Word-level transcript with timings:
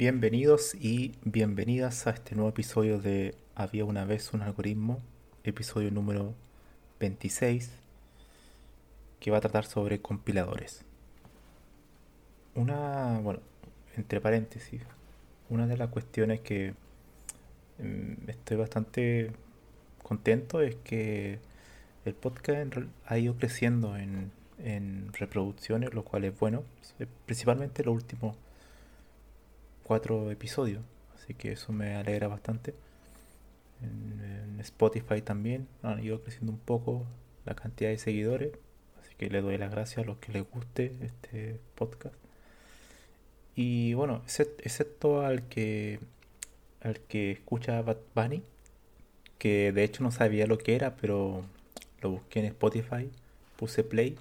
Bienvenidos 0.00 0.76
y 0.76 1.16
bienvenidas 1.24 2.06
a 2.06 2.10
este 2.10 2.36
nuevo 2.36 2.50
episodio 2.50 3.00
de 3.00 3.34
Había 3.56 3.84
una 3.84 4.04
vez 4.04 4.32
un 4.32 4.42
algoritmo, 4.42 5.00
episodio 5.42 5.90
número 5.90 6.36
26, 7.00 7.68
que 9.18 9.32
va 9.32 9.38
a 9.38 9.40
tratar 9.40 9.64
sobre 9.64 10.00
compiladores. 10.00 10.84
Una, 12.54 13.18
bueno, 13.24 13.40
entre 13.96 14.20
paréntesis, 14.20 14.82
una 15.50 15.66
de 15.66 15.76
las 15.76 15.88
cuestiones 15.88 16.42
que 16.42 16.74
mm, 17.80 18.30
estoy 18.30 18.56
bastante 18.56 19.32
contento 20.04 20.60
es 20.60 20.76
que 20.76 21.40
el 22.04 22.14
podcast 22.14 22.76
ha 23.04 23.18
ido 23.18 23.36
creciendo 23.36 23.96
en, 23.96 24.30
en 24.60 25.12
reproducciones, 25.12 25.92
lo 25.92 26.04
cual 26.04 26.22
es 26.22 26.38
bueno, 26.38 26.62
principalmente 27.26 27.82
lo 27.82 27.90
último 27.90 28.36
cuatro 29.88 30.30
episodios, 30.30 30.82
así 31.16 31.32
que 31.32 31.52
eso 31.52 31.72
me 31.72 31.94
alegra 31.94 32.28
bastante. 32.28 32.74
En, 33.82 34.60
Spotify 34.60 35.22
también 35.22 35.68
han 35.82 36.04
ido 36.04 36.20
creciendo 36.20 36.52
un 36.52 36.58
poco 36.58 37.06
la 37.46 37.54
cantidad 37.54 37.90
de 37.90 37.98
seguidores, 37.98 38.50
así 39.00 39.14
que 39.16 39.30
le 39.30 39.40
doy 39.40 39.56
las 39.56 39.70
gracias 39.70 39.98
a 39.98 40.06
los 40.06 40.18
que 40.18 40.32
les 40.32 40.50
guste 40.50 40.96
este 41.00 41.60
podcast. 41.76 42.16
Y 43.54 43.94
bueno, 43.94 44.22
excepto 44.26 45.22
al 45.22 45.48
que 45.48 46.00
al 46.80 47.00
que 47.00 47.30
escucha 47.30 47.80
Bad 47.82 47.98
Bunny, 48.14 48.42
que 49.38 49.72
de 49.72 49.84
hecho 49.84 50.02
no 50.02 50.10
sabía 50.10 50.46
lo 50.46 50.58
que 50.58 50.74
era, 50.74 50.96
pero 50.96 51.44
lo 52.02 52.10
busqué 52.10 52.40
en 52.40 52.46
Spotify, 52.46 53.10
puse 53.56 53.84
play 53.84 54.16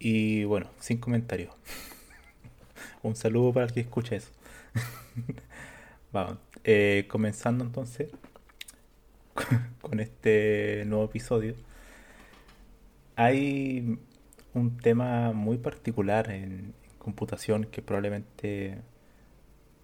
y 0.00 0.44
bueno, 0.44 0.68
sin 0.80 0.98
comentarios. 0.98 1.54
Un 3.02 3.16
saludo 3.16 3.52
para 3.52 3.66
el 3.66 3.72
que 3.72 3.80
escucha 3.80 4.16
eso. 4.16 4.30
Vamos, 6.12 6.38
eh, 6.64 7.06
comenzando 7.08 7.64
entonces 7.64 8.10
con 9.80 10.00
este 10.00 10.84
nuevo 10.86 11.04
episodio. 11.04 11.54
Hay 13.16 13.98
un 14.54 14.76
tema 14.78 15.32
muy 15.32 15.58
particular 15.58 16.30
en, 16.30 16.74
computación 16.98 17.62
que 17.66 17.82
probablemente 17.82 18.78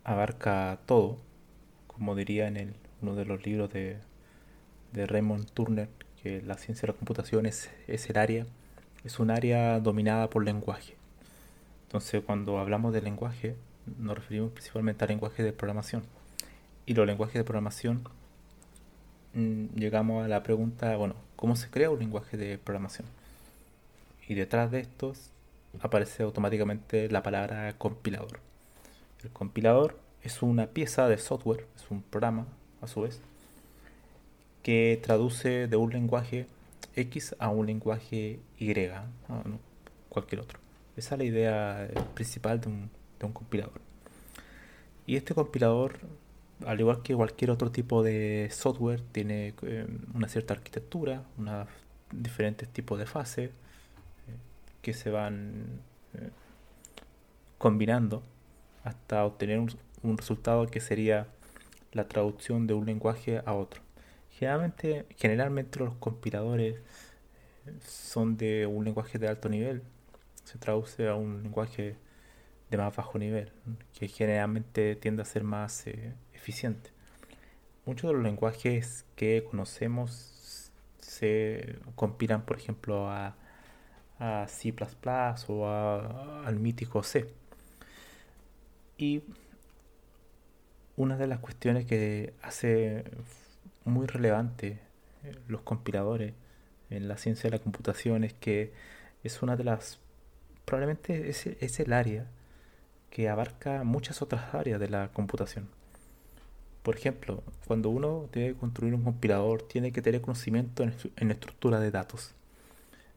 abarca 0.02 0.80
todo, 0.86 1.18
como 1.86 2.16
diría 2.16 2.48
en 2.48 2.56
el, 2.56 2.74
uno 3.00 3.14
de 3.14 3.24
los 3.24 3.46
libros 3.46 3.72
de, 3.72 3.98
de 4.92 5.06
Raymond 5.06 5.48
Turner, 5.52 5.88
que 6.20 6.42
la 6.42 6.58
ciencia 6.58 6.82
de 6.82 6.94
la 6.94 6.98
computación 6.98 7.46
es, 7.46 7.70
es 7.86 8.10
el 8.10 8.18
área, 8.18 8.44
es 9.04 9.20
un 9.20 9.30
área 9.30 9.78
dominada 9.78 10.30
por 10.30 10.44
lenguaje. 10.44 10.96
Entonces, 11.92 12.22
cuando 12.24 12.58
hablamos 12.58 12.94
de 12.94 13.02
lenguaje, 13.02 13.54
nos 13.98 14.16
referimos 14.16 14.52
principalmente 14.52 15.04
a 15.04 15.08
lenguajes 15.08 15.44
de 15.44 15.52
programación. 15.52 16.04
Y 16.86 16.94
los 16.94 17.06
lenguajes 17.06 17.34
de 17.34 17.44
programación, 17.44 18.08
mm, 19.34 19.74
llegamos 19.74 20.24
a 20.24 20.28
la 20.28 20.42
pregunta, 20.42 20.96
bueno, 20.96 21.16
¿cómo 21.36 21.54
se 21.54 21.68
crea 21.68 21.90
un 21.90 21.98
lenguaje 21.98 22.38
de 22.38 22.56
programación? 22.56 23.06
Y 24.26 24.32
detrás 24.32 24.70
de 24.70 24.80
estos 24.80 25.32
aparece 25.82 26.22
automáticamente 26.22 27.10
la 27.10 27.22
palabra 27.22 27.74
compilador. 27.76 28.40
El 29.22 29.28
compilador 29.28 29.98
es 30.22 30.40
una 30.40 30.68
pieza 30.68 31.08
de 31.08 31.18
software, 31.18 31.66
es 31.76 31.90
un 31.90 32.00
programa 32.00 32.46
a 32.80 32.86
su 32.86 33.02
vez, 33.02 33.20
que 34.62 34.98
traduce 35.02 35.68
de 35.68 35.76
un 35.76 35.92
lenguaje 35.92 36.46
X 36.96 37.36
a 37.38 37.50
un 37.50 37.66
lenguaje 37.66 38.40
Y, 38.58 38.74
cualquier 40.08 40.40
otro. 40.40 40.61
Esa 40.96 41.14
es 41.14 41.18
la 41.18 41.24
idea 41.24 41.84
eh, 41.84 41.94
principal 42.14 42.60
de 42.60 42.68
un, 42.68 42.90
compilador. 43.32 43.80
Y 45.06 45.16
este 45.16 45.34
compilador, 45.34 46.00
al 46.66 46.80
igual 46.80 47.02
que 47.02 47.14
cualquier 47.14 47.50
otro 47.50 47.70
tipo 47.70 48.02
de 48.02 48.48
software, 48.50 49.00
tiene 49.00 49.54
eh, 49.62 49.86
una 50.14 50.28
cierta 50.28 50.54
arquitectura, 50.54 51.22
una, 51.38 51.66
diferentes 52.10 52.68
tipos 52.68 52.98
de 52.98 53.06
fases 53.06 53.50
eh, 53.50 53.52
que 54.82 54.92
se 54.92 55.10
van 55.10 55.80
combinando 57.58 58.22
hasta 58.84 59.24
obtener 59.24 59.60
un, 59.60 60.18
resultado 60.18 60.66
que 60.66 60.80
sería 60.80 61.28
la 61.92 62.08
traducción 62.08 62.66
de 62.66 62.74
un 62.74 62.84
lenguaje 62.86 63.40
a 63.46 63.54
otro. 63.54 63.80
Generalmente, 64.32 65.06
generalmente 65.16 65.78
los 65.78 65.94
compiladores 65.94 66.76
son 67.86 68.36
de 68.36 68.66
un 68.66 68.84
lenguaje 68.84 69.18
de 69.18 69.28
alto 69.28 69.48
nivel, 69.48 69.82
se 70.44 70.58
traduce 70.58 71.08
a 71.08 71.14
un 71.14 71.42
lenguaje 71.42 71.96
de 72.70 72.76
más 72.78 72.94
bajo 72.96 73.18
nivel, 73.18 73.52
que 73.92 74.08
generalmente 74.08 74.96
tiende 74.96 75.22
a 75.22 75.24
ser 75.24 75.44
más 75.44 75.86
eh, 75.86 76.14
eficiente. 76.32 76.90
Muchos 77.84 78.10
de 78.10 78.14
los 78.14 78.22
lenguajes 78.22 79.04
que 79.16 79.44
conocemos 79.48 80.70
se 80.98 81.78
compilan, 81.96 82.42
por 82.42 82.56
ejemplo, 82.56 83.10
a, 83.10 83.36
a 84.18 84.46
C 84.48 84.74
o 85.48 85.66
al 85.68 86.58
mítico 86.58 87.02
C. 87.02 87.28
Y 88.96 89.22
una 90.96 91.16
de 91.16 91.26
las 91.26 91.40
cuestiones 91.40 91.86
que 91.86 92.34
hace 92.42 93.04
muy 93.84 94.06
relevante 94.06 94.78
eh, 95.24 95.36
los 95.48 95.62
compiladores 95.62 96.34
en 96.90 97.08
la 97.08 97.16
ciencia 97.16 97.50
de 97.50 97.56
la 97.56 97.62
computación 97.62 98.24
es 98.24 98.34
que 98.34 98.72
es 99.24 99.42
una 99.42 99.56
de 99.56 99.64
las 99.64 99.98
probablemente 100.64 101.28
es, 101.28 101.46
es 101.46 101.80
el 101.80 101.92
área 101.92 102.26
que 103.10 103.28
abarca 103.28 103.84
muchas 103.84 104.22
otras 104.22 104.54
áreas 104.54 104.80
de 104.80 104.88
la 104.88 105.08
computación. 105.12 105.68
Por 106.82 106.96
ejemplo, 106.96 107.42
cuando 107.66 107.90
uno 107.90 108.28
debe 108.32 108.54
construir 108.54 108.94
un 108.94 109.04
compilador, 109.04 109.62
tiene 109.62 109.92
que 109.92 110.02
tener 110.02 110.20
conocimiento 110.20 110.82
en, 110.82 110.94
en 111.16 111.30
estructura 111.30 111.78
de 111.78 111.90
datos. 111.90 112.34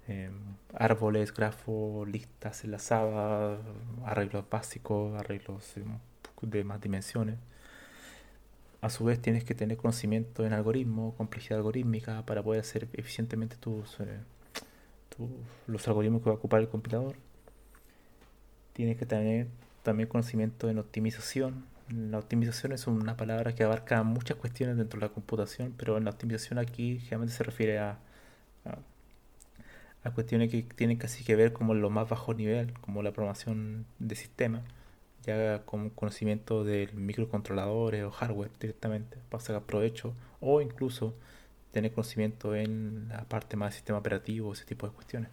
Em, 0.07 0.33
árboles, 0.75 1.33
grafos, 1.33 2.07
listas 2.07 2.63
enlazadas, 2.63 3.59
arreglos 4.05 4.45
básicos, 4.49 5.19
arreglos 5.19 5.75
em, 5.77 5.97
de 6.41 6.63
más 6.63 6.79
dimensiones. 6.79 7.37
A 8.81 8.89
su 8.91 9.03
vez 9.05 9.19
tienes 9.19 9.43
que 9.43 9.55
tener 9.55 9.77
conocimiento 9.77 10.45
en 10.45 10.53
algoritmos, 10.53 11.15
complejidad 11.15 11.57
algorítmica 11.57 12.23
para 12.25 12.43
poder 12.43 12.61
hacer 12.61 12.87
eficientemente 12.93 13.55
tus, 13.55 13.99
eh, 13.99 14.19
los 15.65 15.87
algoritmos 15.87 16.21
que 16.21 16.29
va 16.29 16.35
a 16.35 16.37
ocupar 16.37 16.61
el 16.61 16.69
compilador. 16.69 17.15
Tienes 18.75 18.97
que 18.97 19.05
tener 19.05 19.47
también 19.83 20.09
conocimiento 20.09 20.69
en 20.69 20.79
optimización, 20.79 21.65
La 21.89 22.19
optimización 22.19 22.73
es 22.73 22.87
una 22.87 23.15
palabra 23.15 23.55
que 23.55 23.63
abarca 23.63 24.03
muchas 24.03 24.35
cuestiones 24.37 24.75
dentro 24.75 24.99
de 24.99 25.05
la 25.07 25.13
computación, 25.13 25.73
pero 25.77 25.97
en 25.97 26.03
la 26.03 26.11
optimización 26.11 26.59
aquí 26.59 26.99
generalmente 26.99 27.35
se 27.35 27.43
refiere 27.43 27.79
a, 27.79 27.99
a, 30.03 30.11
cuestiones 30.11 30.51
que 30.51 30.63
tienen 30.63 30.97
casi 30.97 31.23
que 31.23 31.35
ver 31.37 31.53
como 31.53 31.73
lo 31.73 31.89
más 31.89 32.09
bajo 32.09 32.33
nivel, 32.33 32.73
como 32.81 33.01
la 33.01 33.13
programación 33.13 33.85
de 33.99 34.15
sistemas, 34.15 34.63
ya 35.23 35.63
con 35.63 35.89
conocimiento 35.89 36.65
de 36.65 36.89
microcontroladores 36.93 38.03
o 38.03 38.11
hardware 38.11 38.51
directamente, 38.59 39.17
para 39.29 39.41
sacar 39.41 39.63
provecho, 39.63 40.13
o 40.41 40.61
incluso 40.61 41.15
tener 41.71 41.93
conocimiento 41.93 42.55
en 42.55 43.07
la 43.09 43.23
parte 43.25 43.55
más 43.57 43.69
del 43.69 43.75
sistema 43.75 43.99
operativo, 43.99 44.51
ese 44.53 44.65
tipo 44.65 44.85
de 44.87 44.93
cuestiones. 44.93 45.29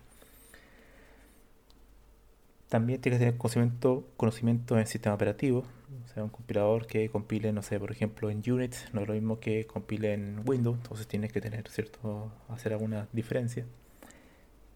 También 2.72 3.02
tiene 3.02 3.18
que 3.18 3.24
tener 3.26 3.38
conocimiento, 3.38 4.08
conocimiento 4.16 4.78
en 4.78 4.86
sistema 4.86 5.14
operativo, 5.14 5.64
o 6.04 6.08
sea, 6.08 6.24
un 6.24 6.30
compilador 6.30 6.86
que 6.86 7.10
compile, 7.10 7.52
no 7.52 7.62
sé, 7.62 7.78
por 7.78 7.92
ejemplo, 7.92 8.30
en 8.30 8.42
Unix, 8.50 8.86
no 8.94 9.02
es 9.02 9.08
lo 9.08 9.12
mismo 9.12 9.40
que 9.40 9.66
compile 9.66 10.14
en 10.14 10.42
Windows, 10.46 10.78
entonces 10.78 11.06
tienes 11.06 11.32
que 11.32 11.42
tener, 11.42 11.68
¿cierto?, 11.68 12.32
hacer 12.48 12.72
alguna 12.72 13.08
diferencia. 13.12 13.66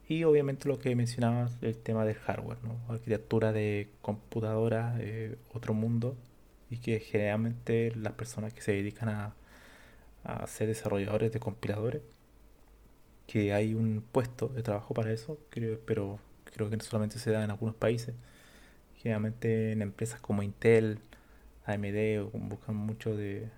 Y 0.08 0.24
obviamente 0.24 0.68
lo 0.68 0.78
que 0.78 0.94
mencionabas, 0.94 1.56
el 1.62 1.78
tema 1.78 2.04
del 2.04 2.16
hardware, 2.16 2.58
¿no? 2.62 2.78
arquitectura 2.92 3.52
de 3.52 3.88
computadora, 4.02 4.96
eh, 5.00 5.36
otro 5.54 5.72
mundo, 5.72 6.16
y 6.70 6.78
que 6.78 7.00
generalmente 7.00 7.92
las 7.96 8.12
personas 8.12 8.52
que 8.52 8.60
se 8.60 8.72
dedican 8.72 9.08
a 9.08 9.34
a 10.26 10.46
ser 10.46 10.68
desarrolladores 10.68 11.32
de 11.32 11.40
compiladores, 11.40 12.02
que 13.26 13.52
hay 13.52 13.74
un 13.74 14.04
puesto 14.12 14.48
de 14.48 14.62
trabajo 14.62 14.94
para 14.94 15.12
eso, 15.12 15.38
creo, 15.50 15.80
pero 15.86 16.18
creo 16.56 16.70
que 16.70 16.80
solamente 16.80 17.18
se 17.18 17.30
da 17.30 17.44
en 17.44 17.50
algunos 17.50 17.74
países. 17.74 18.14
Generalmente 18.96 19.72
en 19.72 19.82
empresas 19.82 20.20
como 20.20 20.42
Intel, 20.42 21.00
AMD, 21.66 22.30
buscan 22.32 22.76
mucho 22.76 23.14
de, 23.14 23.50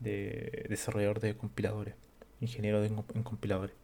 de 0.00 0.66
desarrolladores 0.68 1.22
de 1.22 1.36
compiladores, 1.36 1.94
ingenieros 2.40 2.90
en 3.14 3.22
compiladores. 3.22 3.76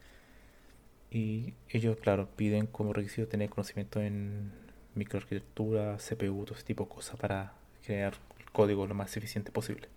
Y 1.10 1.54
ellos, 1.70 1.96
claro, 1.98 2.28
piden 2.36 2.66
como 2.66 2.92
requisito 2.92 3.28
tener 3.28 3.48
conocimiento 3.50 4.02
en 4.02 4.50
microarquitectura, 4.94 5.96
CPU, 5.98 6.44
todo 6.44 6.56
ese 6.56 6.64
tipo 6.64 6.84
de 6.84 6.90
cosas 6.90 7.16
para 7.16 7.52
crear 7.84 8.14
código 8.52 8.86
lo 8.86 8.94
más 8.94 9.16
eficiente 9.16 9.52
posible. 9.52 9.88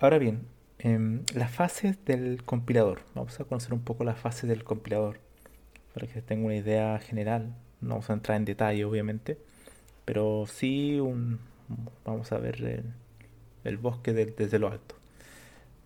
Ahora 0.00 0.18
bien, 0.18 0.46
em, 0.80 1.22
las 1.34 1.52
fases 1.52 2.04
del 2.04 2.42
compilador. 2.44 3.02
Vamos 3.14 3.38
a 3.38 3.44
conocer 3.44 3.72
un 3.72 3.82
poco 3.82 4.02
las 4.04 4.18
fases 4.18 4.48
del 4.48 4.64
compilador 4.64 5.20
para 5.94 6.06
que 6.06 6.22
tenga 6.22 6.46
una 6.46 6.56
idea 6.56 6.98
general. 6.98 7.54
No 7.80 7.90
vamos 7.90 8.10
a 8.10 8.14
entrar 8.14 8.36
en 8.36 8.44
detalle, 8.44 8.84
obviamente, 8.84 9.38
pero 10.04 10.46
sí 10.46 10.98
vamos 12.04 12.32
a 12.32 12.38
ver 12.38 12.84
el, 13.64 13.76
bosque 13.78 14.12
desde 14.12 14.58
lo 14.58 14.68
alto. 14.68 14.96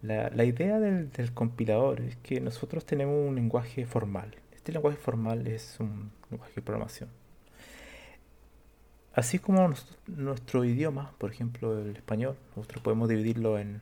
La, 0.02 0.44
idea 0.44 0.78
del, 0.78 1.10
compilador 1.34 2.00
es 2.00 2.16
que 2.16 2.40
nosotros 2.40 2.84
tenemos 2.84 3.28
un 3.28 3.34
lenguaje 3.34 3.86
formal. 3.86 4.36
Este 4.54 4.72
lenguaje 4.72 4.98
formal 4.98 5.46
es 5.46 5.76
un 5.80 6.12
lenguaje 6.30 6.52
de 6.54 6.62
programación. 6.62 7.08
Así 9.14 9.38
como 9.38 9.72
nuestro 10.06 10.64
idioma, 10.64 11.12
por 11.18 11.32
ejemplo 11.32 11.78
el 11.78 11.96
español, 11.96 12.36
nosotros 12.54 12.82
podemos 12.82 13.08
dividirlo 13.08 13.58
en 13.58 13.80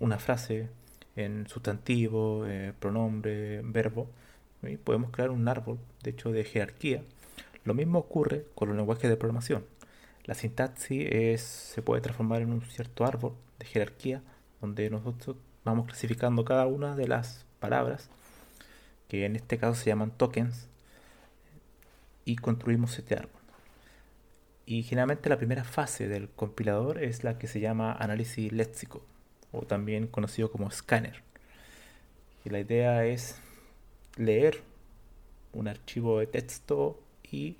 una 0.00 0.18
frase 0.18 0.68
en 1.16 1.48
sustantivo, 1.48 2.44
eh, 2.46 2.72
pronombre, 2.78 3.62
verbo, 3.62 4.08
podemos 4.76 5.10
crear 5.10 5.30
un 5.30 5.46
árbol, 5.46 5.78
de 6.02 6.10
hecho, 6.10 6.32
de 6.32 6.44
jerarquía. 6.44 7.02
Lo 7.64 7.74
mismo 7.74 7.98
ocurre 7.98 8.46
con 8.54 8.68
los 8.68 8.76
lenguajes 8.76 9.08
de 9.08 9.16
programación. 9.16 9.64
La 10.24 10.34
sintaxis 10.34 11.40
se 11.40 11.82
puede 11.82 12.02
transformar 12.02 12.42
en 12.42 12.52
un 12.52 12.62
cierto 12.62 13.04
árbol 13.04 13.34
de 13.58 13.66
jerarquía, 13.66 14.22
donde 14.60 14.90
nosotros 14.90 15.36
vamos 15.64 15.86
clasificando 15.86 16.44
cada 16.44 16.66
una 16.66 16.96
de 16.96 17.06
las 17.06 17.46
palabras, 17.60 18.10
que 19.08 19.24
en 19.24 19.36
este 19.36 19.58
caso 19.58 19.80
se 19.80 19.86
llaman 19.86 20.10
tokens, 20.10 20.68
y 22.24 22.36
construimos 22.36 22.98
este 22.98 23.14
árbol. 23.14 23.40
Y 24.66 24.82
generalmente 24.82 25.28
la 25.28 25.38
primera 25.38 25.62
fase 25.62 26.08
del 26.08 26.28
compilador 26.28 27.02
es 27.02 27.22
la 27.22 27.38
que 27.38 27.46
se 27.46 27.60
llama 27.60 27.92
análisis 27.92 28.52
léxico 28.52 29.06
o 29.52 29.62
también 29.62 30.08
conocido 30.08 30.50
como 30.50 30.70
scanner. 30.70 31.22
Y 32.44 32.50
la 32.50 32.58
idea 32.58 33.06
es 33.06 33.40
leer 34.16 34.62
un 35.52 35.68
archivo 35.68 36.20
de 36.20 36.26
texto 36.26 37.00
y 37.30 37.56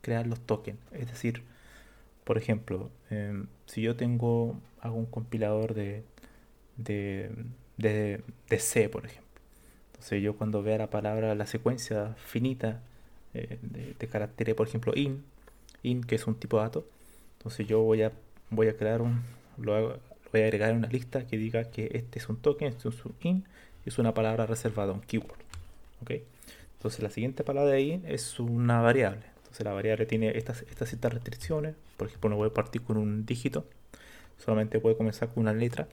crear 0.00 0.26
los 0.26 0.40
tokens. 0.40 0.78
Es 0.92 1.08
decir, 1.08 1.42
por 2.24 2.38
ejemplo, 2.38 2.90
em, 3.10 3.46
si 3.66 3.82
yo 3.82 3.96
tengo 3.96 4.60
algún 4.80 5.06
compilador 5.06 5.74
de, 5.74 6.02
de, 6.76 7.30
de, 7.76 8.58
C, 8.58 8.88
por 8.88 9.06
ejemplo. 9.06 9.28
Entonces 9.92 10.22
yo 10.22 10.36
cuando 10.36 10.62
vea 10.62 10.78
la 10.78 10.90
palabra, 10.90 11.34
la 11.34 11.46
secuencia 11.46 12.14
finita 12.16 12.80
eh, 13.34 13.58
de, 13.62 14.06
caracteres, 14.08 14.54
por 14.54 14.68
ejemplo, 14.68 14.92
in, 14.94 15.24
in 15.82 16.02
que 16.04 16.14
es 16.16 16.26
un 16.26 16.34
tipo 16.36 16.58
de 16.58 16.64
dato, 16.64 16.86
entonces 17.38 17.66
yo 17.66 17.80
voy 17.82 18.02
a, 18.02 18.12
voy 18.50 18.68
a 18.68 18.76
crear 18.76 19.02
un, 19.02 19.22
lo 19.58 19.98
voy 20.32 20.42
a 20.42 20.44
agregar 20.44 20.74
una 20.74 20.88
lista 20.88 21.26
que 21.26 21.36
diga 21.38 21.64
que 21.64 21.90
este 21.94 22.18
es 22.18 22.28
un 22.28 22.36
token, 22.36 22.68
este 22.68 22.88
es 22.88 23.04
un 23.04 23.14
in, 23.22 23.44
es 23.86 23.98
una 23.98 24.14
palabra 24.14 24.46
reservada, 24.46 24.92
un 24.92 25.00
keyword. 25.00 25.47
¿Ok? 26.02 26.12
Entonces 26.74 27.02
la 27.02 27.10
siguiente 27.10 27.44
palabra 27.44 27.70
de 27.70 27.76
ahí 27.76 28.02
es 28.06 28.38
una 28.38 28.80
variable. 28.80 29.24
Entonces 29.38 29.64
la 29.64 29.72
variable 29.72 30.06
tiene 30.06 30.36
estas, 30.36 30.62
estas 30.62 30.88
ciertas 30.88 31.12
restricciones. 31.12 31.74
Por 31.96 32.08
ejemplo, 32.08 32.30
no 32.30 32.44
a 32.44 32.54
partir 32.54 32.82
con 32.82 32.96
un 32.96 33.26
dígito, 33.26 33.66
solamente 34.38 34.78
puede 34.78 34.96
comenzar 34.96 35.28
con 35.28 35.42
una 35.42 35.52
letra. 35.52 35.88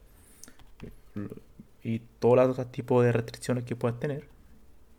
Y 1.84 2.00
todos 2.19 2.38
los 2.38 2.50
otros 2.50 2.72
tipos 2.72 3.04
de 3.04 3.12
restricciones 3.12 3.63
que 3.63 3.75
puedas 3.75 4.00
tener. 4.00 4.28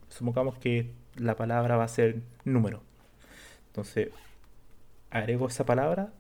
Supongamos 0.08 0.58
que 0.58 0.91
la 1.17 1.37
palabra 1.37 1.76
va 1.76 1.85
a 1.85 1.88
ser 1.88 2.23
número. 2.44 2.82
Entonces 3.69 4.09
agrego 5.11 5.47
esa 5.49 5.64
palabra 5.64 6.12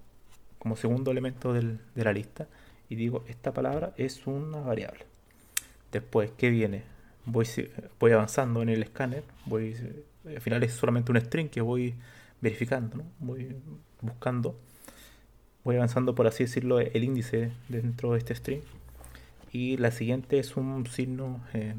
como 0.58 0.76
segundo 0.76 1.10
elemento 1.10 1.52
de 1.52 1.78
la 1.94 2.12
lista 2.12 2.46
y 2.88 2.94
digo, 2.96 3.24
esta 3.28 3.52
palabra 3.52 3.92
es 3.96 4.26
una 4.26 4.60
variable. 4.60 5.06
Después, 5.92 6.30
¿qué 6.36 6.50
viene? 6.50 6.84
Voy, 7.26 7.46
voy 7.98 8.12
avanzando 8.12 8.62
en 8.62 8.68
el 8.68 8.82
escáner, 8.82 9.24
voy, 9.46 9.76
al 10.24 10.40
final 10.40 10.62
es 10.62 10.72
solamente 10.72 11.12
un 11.12 11.20
string 11.20 11.48
que 11.48 11.60
voy 11.60 11.94
verificando, 12.40 13.02
voy 13.18 13.56
buscando, 14.00 14.58
voy 15.64 15.76
avanzando, 15.76 16.14
por 16.14 16.26
así 16.26 16.44
decirlo, 16.44 16.78
el 16.78 17.04
índice 17.04 17.50
dentro 17.68 18.12
de 18.12 18.18
este 18.18 18.34
string. 18.34 18.62
Y 19.52 19.76
la 19.76 19.90
siguiente 19.90 20.38
es 20.38 20.56
un 20.56 20.86
signo 20.86 21.40
eh, 21.52 21.74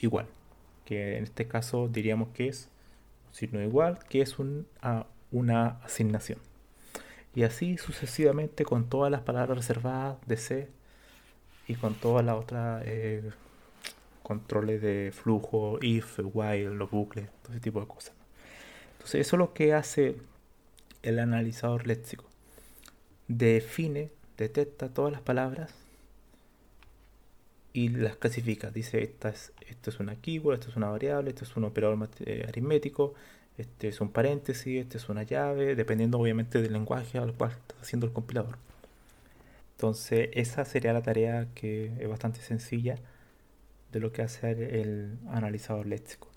igual, 0.00 0.26
que 0.84 1.18
en 1.18 1.24
este 1.24 1.46
caso 1.46 1.88
diríamos 1.88 2.30
que 2.30 2.48
es 2.48 2.68
un 3.28 3.34
signo 3.34 3.62
igual, 3.62 3.98
que 4.08 4.22
es 4.22 4.38
un, 4.38 4.66
una 5.30 5.80
asignación 5.84 6.38
y 7.38 7.44
así 7.44 7.78
sucesivamente 7.78 8.64
con 8.64 8.88
todas 8.88 9.12
las 9.12 9.20
palabras 9.20 9.58
reservadas 9.58 10.16
de 10.26 10.36
C 10.36 10.68
y 11.68 11.76
con 11.76 11.94
todas 11.94 12.24
las 12.24 12.34
otras 12.34 12.82
eh, 12.84 13.30
controles 14.28 14.82
de 14.82 15.10
flujo, 15.10 15.78
if, 15.80 16.20
while, 16.22 16.74
los 16.74 16.90
bucles, 16.90 17.30
todo 17.42 17.52
ese 17.52 17.60
tipo 17.62 17.80
de 17.80 17.86
cosas. 17.86 18.12
Entonces 18.92 19.26
eso 19.26 19.36
es 19.36 19.38
lo 19.38 19.54
que 19.54 19.72
hace 19.72 20.16
el 21.02 21.18
analizador 21.18 21.86
léxico. 21.86 22.26
Define, 23.26 24.10
detecta 24.36 24.90
todas 24.90 25.12
las 25.12 25.22
palabras 25.22 25.72
y 27.72 27.88
las 27.88 28.16
clasifica. 28.16 28.70
Dice, 28.70 29.02
esta 29.02 29.30
es, 29.30 29.52
esto 29.66 29.88
es 29.88 29.98
una 29.98 30.16
keyword, 30.16 30.58
esto 30.58 30.68
es 30.68 30.76
una 30.76 30.90
variable, 30.90 31.30
esto 31.30 31.44
es 31.44 31.56
un 31.56 31.64
operador 31.64 32.10
eh, 32.26 32.44
aritmético, 32.46 33.14
este 33.56 33.88
es 33.88 33.98
un 34.02 34.10
paréntesis, 34.10 34.82
este 34.82 34.98
es 34.98 35.08
una 35.08 35.22
llave, 35.22 35.74
dependiendo 35.74 36.18
obviamente 36.18 36.60
del 36.60 36.74
lenguaje 36.74 37.16
al 37.16 37.32
cual 37.32 37.52
está 37.52 37.76
haciendo 37.80 38.06
el 38.06 38.12
compilador. 38.12 38.58
Entonces 39.76 40.28
esa 40.34 40.66
sería 40.66 40.92
la 40.92 41.00
tarea 41.00 41.48
que 41.54 41.94
es 41.98 42.08
bastante 42.10 42.40
sencilla 42.40 42.98
de 43.92 44.00
lo 44.00 44.12
que 44.12 44.22
hace 44.22 44.80
el 44.80 45.18
analizador 45.28 45.86
léxico. 45.86 46.28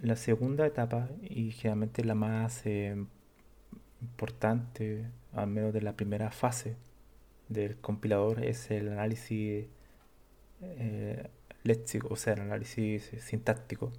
La 0.00 0.16
segunda 0.16 0.66
etapa, 0.66 1.08
y 1.22 1.50
generalmente 1.50 2.04
la 2.04 2.14
más 2.14 2.64
eh, 2.66 2.96
importante, 4.00 5.06
al 5.32 5.48
menos 5.48 5.72
de 5.72 5.82
la 5.82 5.94
primera 5.94 6.30
fase 6.30 6.76
del 7.48 7.76
compilador, 7.78 8.44
es 8.44 8.70
el 8.70 8.92
análisis 8.92 9.66
eh, 10.62 11.30
léxico, 11.64 12.08
o 12.10 12.16
sea, 12.16 12.34
el 12.34 12.40
análisis 12.42 13.10
sintáctico 13.20 13.92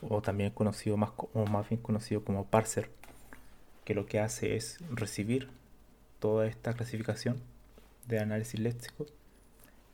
o 0.00 0.20
también 0.20 0.50
conocido 0.50 0.96
más 0.96 1.12
más 1.50 1.68
bien 1.68 1.80
conocido 1.80 2.24
como 2.24 2.46
parser, 2.46 2.90
que 3.84 3.94
lo 3.94 4.06
que 4.06 4.18
hace 4.18 4.56
es 4.56 4.78
recibir 4.90 5.48
toda 6.18 6.46
esta 6.46 6.72
clasificación 6.72 7.40
de 8.08 8.18
análisis 8.18 8.58
léxico 8.58 9.06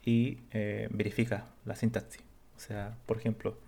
y 0.08 0.38
eh, 0.52 0.88
verifica 0.90 1.48
la 1.66 1.76
sintaxis. 1.76 2.22
O 2.56 2.60
sea, 2.60 2.96
por 3.04 3.18
ejemplo, 3.18 3.58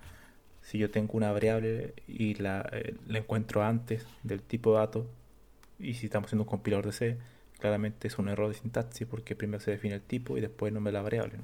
si 0.62 0.78
yo 0.78 0.90
tengo 0.90 1.12
una 1.12 1.30
variable 1.32 1.92
y 2.08 2.32
la, 2.34 2.66
eh, 2.72 2.94
la 3.06 3.18
encuentro 3.18 3.62
antes 3.62 4.06
del 4.22 4.40
tipo 4.40 4.72
dato 4.72 5.06
Y 5.78 5.94
si 5.94 6.06
estamos 6.06 6.28
haciendo 6.28 6.44
un 6.44 6.48
compilador 6.48 6.86
de 6.86 6.92
C, 6.92 7.18
claramente 7.58 8.08
es 8.08 8.18
un 8.18 8.28
error 8.30 8.48
de 8.48 8.54
sintaxis 8.54 9.06
porque 9.06 9.36
primero 9.36 9.60
se 9.60 9.72
define 9.72 9.96
el 9.96 10.00
tipo 10.00 10.38
y 10.38 10.40
después 10.40 10.72
nombre 10.72 10.94
la 10.94 11.02
variable. 11.02 11.34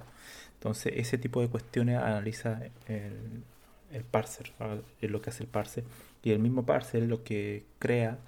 Entonces, 0.55 0.95
ese 0.97 1.19
tipo 1.19 1.43
de 1.43 1.49
cuestiones 1.49 1.99
analiza 1.99 2.63
el, 2.89 3.45
el 3.93 4.05
parser, 4.05 4.53
es 5.03 5.11
lo 5.11 5.21
que 5.21 5.31
hace 5.31 5.43
el 5.45 5.51
parser. 5.51 5.85
Y 6.23 6.31
el 6.33 6.39
mismo 6.39 6.65
parser 6.65 7.03
lo 7.03 7.23
que 7.23 7.65
crea 7.79 8.19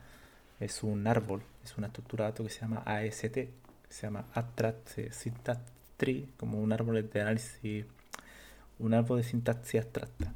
es 0.60 0.82
un 0.82 1.06
árbol, 1.06 1.42
es 1.64 1.78
una 1.78 1.86
estructura 1.86 2.26
de 2.26 2.30
datos 2.32 2.46
que 2.48 2.52
se 2.52 2.60
llama 2.60 2.82
AST, 2.84 3.32
que 3.32 3.50
se 3.88 4.02
llama 4.02 4.26
Abstract 4.34 5.12
Syntax 5.12 5.77
Tree, 5.98 6.26
como 6.38 6.58
un 6.62 6.72
árbol 6.72 7.10
de 7.10 7.20
análisis, 7.20 7.84
un 8.78 8.94
árbol 8.94 9.18
de 9.18 9.24
sintaxis 9.24 9.82
abstracta, 9.82 10.32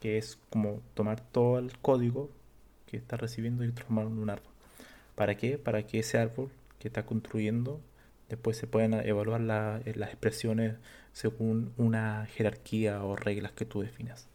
que 0.00 0.18
es 0.18 0.38
como 0.50 0.82
tomar 0.92 1.20
todo 1.20 1.58
el 1.58 1.78
código 1.78 2.30
que 2.86 2.98
está 2.98 3.16
recibiendo 3.16 3.64
y 3.64 3.72
transformarlo 3.72 4.10
en 4.10 4.18
un 4.18 4.30
árbol. 4.30 4.52
¿Para 5.14 5.36
qué? 5.36 5.56
Para 5.56 5.86
que 5.86 6.00
ese 6.00 6.18
árbol 6.18 6.50
que 6.78 6.88
está 6.88 7.06
construyendo 7.06 7.80
después 8.28 8.58
se 8.58 8.66
puedan 8.66 8.94
evaluar 8.94 9.40
eh, 9.86 9.94
las 9.96 10.10
expresiones 10.10 10.76
según 11.14 11.72
una 11.78 12.26
jerarquía 12.26 13.02
o 13.02 13.16
reglas 13.16 13.52
que 13.52 13.64
tú 13.64 13.80
definas. 13.80 14.28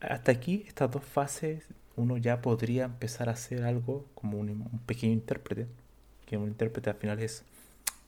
hasta 0.00 0.32
aquí, 0.32 0.64
estas 0.66 0.90
dos 0.90 1.04
fases, 1.04 1.64
uno 1.96 2.16
ya 2.16 2.42
podría 2.42 2.84
empezar 2.84 3.28
a 3.28 3.32
hacer 3.32 3.64
algo 3.64 4.06
como 4.14 4.38
un, 4.38 4.68
pequeño 4.86 5.12
intérprete, 5.12 5.66
que 6.26 6.36
un 6.36 6.48
intérprete 6.48 6.90
al 6.90 6.96
final 6.96 7.20
es 7.20 7.44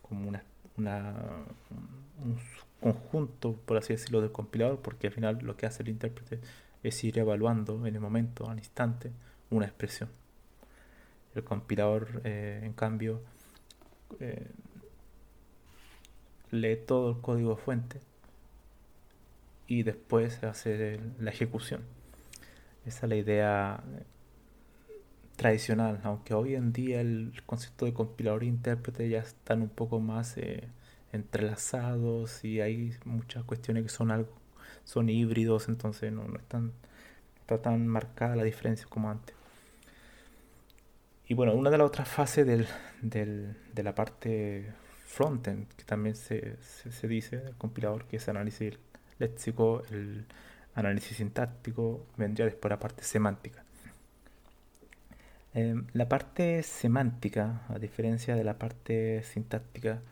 como 0.02 0.28
una, 0.28 0.42
un 0.76 2.38
conjunto, 2.80 3.54
por 3.64 3.76
así 3.76 3.94
decirlo, 3.94 4.20
del 4.20 4.32
compilador, 4.32 4.80
porque 4.80 5.06
al 5.06 5.12
final 5.12 5.38
lo 5.42 5.56
que 5.56 5.66
hace 5.66 5.82
el 5.82 5.88
intérprete 5.88 6.40
es 6.82 7.04
ir 7.04 7.18
evaluando 7.18 7.87
en 7.87 7.94
el 7.94 8.00
momento, 8.00 8.48
al 8.48 8.58
instante, 8.58 9.10
una 9.50 9.66
expresión. 9.66 10.08
El 11.34 11.44
compilador, 11.44 12.20
eh, 12.25 12.60
en 12.62 12.72
cambio, 12.72 13.22
eh, 14.20 14.46
lee 16.50 16.76
todo 16.76 17.10
el 17.10 17.20
código 17.20 17.56
fuente 17.56 18.00
y 19.66 19.82
después 19.82 20.42
hacer 20.44 21.00
la 21.18 21.30
ejecución. 21.30 21.82
Esa 22.87 23.06
es 23.06 23.10
la 23.10 23.16
idea 23.16 23.82
tradicional, 25.38 26.00
aunque 26.02 26.35
hoy 26.35 26.54
en 26.54 26.73
día 26.73 27.00
el 27.00 27.33
concepto 27.47 27.87
de 27.87 27.95
compilador 27.95 28.42
e 28.42 28.47
intérprete 28.47 29.09
ya 29.09 29.21
están 29.21 29.62
un 29.62 29.71
poco 29.71 30.00
más 30.00 30.37
eh, 30.37 30.68
entrelazados 31.12 32.45
y 32.45 32.61
hay 32.61 32.95
muchas 33.04 33.45
cuestiones 33.45 33.85
que 33.85 33.88
son 33.88 34.11
algo 34.11 34.33
son 34.85 35.11
híbridos, 35.11 35.68
entonces 35.68 36.11
no, 36.12 36.25
no 36.26 36.38
está 36.38 37.62
tan 37.62 37.87
marcada 37.87 38.37
la 38.37 38.45
diferencia 38.45 38.87
como 38.88 39.11
antes. 39.11 39.37
Y 41.26 41.35
bueno, 41.35 41.54
una 41.54 41.71
de 41.71 41.76
las 41.76 41.87
otras 41.87 42.09
fases 42.09 42.47
del, 42.47 42.66
de 43.75 43.83
la 43.83 43.95
parte 43.95 44.73
frontend, 45.07 45.68
que 45.75 45.85
también 45.85 46.16
se, 46.16 46.57
se, 46.62 47.07
dice, 47.07 47.37
el 47.49 47.54
compilador, 47.57 48.07
que 48.07 48.16
es 48.16 48.28
análisis 48.30 48.78
léxico, 49.18 49.83
el 49.90 50.25
análisis 50.75 51.18
sintáctico, 51.18 52.07
vendría 52.16 52.47
después 52.47 52.71
la 52.71 52.78
parte 52.78 53.02
semántica. 53.04 53.62
Em, 55.59 55.87
la 55.93 56.09
parte 56.09 56.62
semántica, 56.62 57.62
a 57.69 57.79
diferencia 57.81 58.37
de 58.37 58.45
la 58.45 58.59
parte 58.59 59.25
sintáctica, 59.25 60.03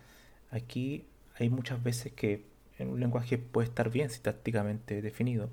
aquí 0.51 1.05
hay 1.39 1.51
muchas 1.51 1.81
veces 1.85 2.13
que 2.13 2.45
en 2.79 2.89
un 2.91 2.99
lenguaje 2.99 3.39
puede 3.39 3.69
estar 3.69 3.91
bien 3.91 4.11
sintácticamente 4.11 5.03
definido, 5.03 5.49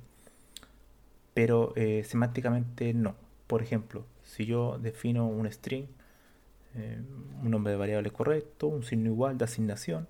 pero 1.36 1.74
eh, 1.76 2.04
semánticamente 2.06 2.94
no. 2.96 3.16
Por 3.48 3.62
ejemplo, 3.62 4.06
si 4.24 4.46
yo 4.46 4.80
defino 4.80 5.28
un 5.28 5.52
string, 5.52 5.86
em, 6.76 7.06
un 7.44 7.52
nombre 7.52 7.72
de 7.74 7.78
variable 7.78 8.10
correcto, 8.12 8.68
un 8.68 8.84
signo 8.84 9.10
igual 9.12 9.38
de 9.38 9.46
asignación, 9.46 10.08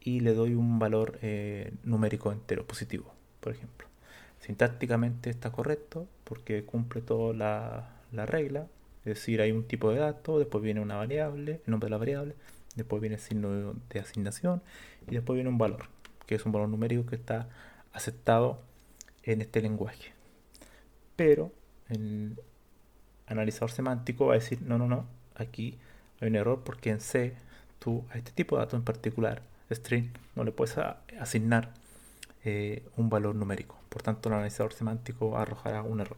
y 0.00 0.20
le 0.20 0.34
doy 0.34 0.54
un 0.54 0.78
valor 0.78 1.18
eh, 1.22 1.72
numérico 1.84 2.32
entero 2.32 2.66
positivo, 2.66 3.12
por 3.40 3.52
ejemplo. 3.52 3.88
Sintácticamente 4.40 5.30
está 5.30 5.50
correcto 5.52 6.06
porque 6.24 6.64
cumple 6.64 7.02
toda 7.02 7.34
la, 8.12 8.26
regla, 8.26 8.66
es 9.00 9.04
decir, 9.04 9.40
hay 9.40 9.52
un 9.52 9.64
tipo 9.64 9.90
de 9.90 9.98
dato, 9.98 10.38
después 10.38 10.62
viene 10.62 10.80
una 10.80 10.96
variable, 10.96 11.60
el 11.64 11.70
nombre 11.70 11.86
de 11.86 11.90
la 11.90 11.98
variable, 11.98 12.34
después 12.76 13.00
viene 13.00 13.16
el 13.16 13.22
signo 13.22 13.74
de 13.88 14.00
asignación 14.00 14.62
y 15.08 15.14
después 15.14 15.34
viene 15.36 15.48
un 15.48 15.58
valor, 15.58 15.86
que 16.26 16.34
es 16.34 16.44
un 16.44 16.52
valor 16.52 16.68
numérico 16.68 17.06
que 17.06 17.16
está 17.16 17.48
aceptado 17.92 18.60
en 19.22 19.40
este 19.40 19.62
lenguaje. 19.62 20.12
Pero 21.16 21.52
el 21.88 22.38
analizador 23.26 23.70
semántico 23.70 24.26
va 24.26 24.34
a 24.34 24.38
decir, 24.38 24.60
no, 24.62 24.78
no, 24.78 24.86
no, 24.86 25.06
aquí 25.34 25.78
hay 26.20 26.28
un 26.28 26.36
error 26.36 26.62
porque 26.64 26.90
en 26.90 27.00
C 27.00 27.34
tú 27.78 28.04
a 28.10 28.18
este 28.18 28.32
tipo 28.32 28.56
de 28.56 28.64
dato 28.64 28.76
en 28.76 28.84
particular 28.84 29.42
string 29.70 30.10
no 30.34 30.44
le 30.44 30.52
puedes 30.52 30.76
asignar 31.18 31.72
eh, 32.44 32.82
un 32.96 33.10
valor 33.10 33.34
numérico. 33.34 33.78
Por 33.88 34.02
tanto, 34.02 34.28
el 34.28 34.34
analizador 34.34 34.72
semántico 34.72 35.36
arrojará 35.36 35.82
un 35.82 36.00
error. 36.00 36.16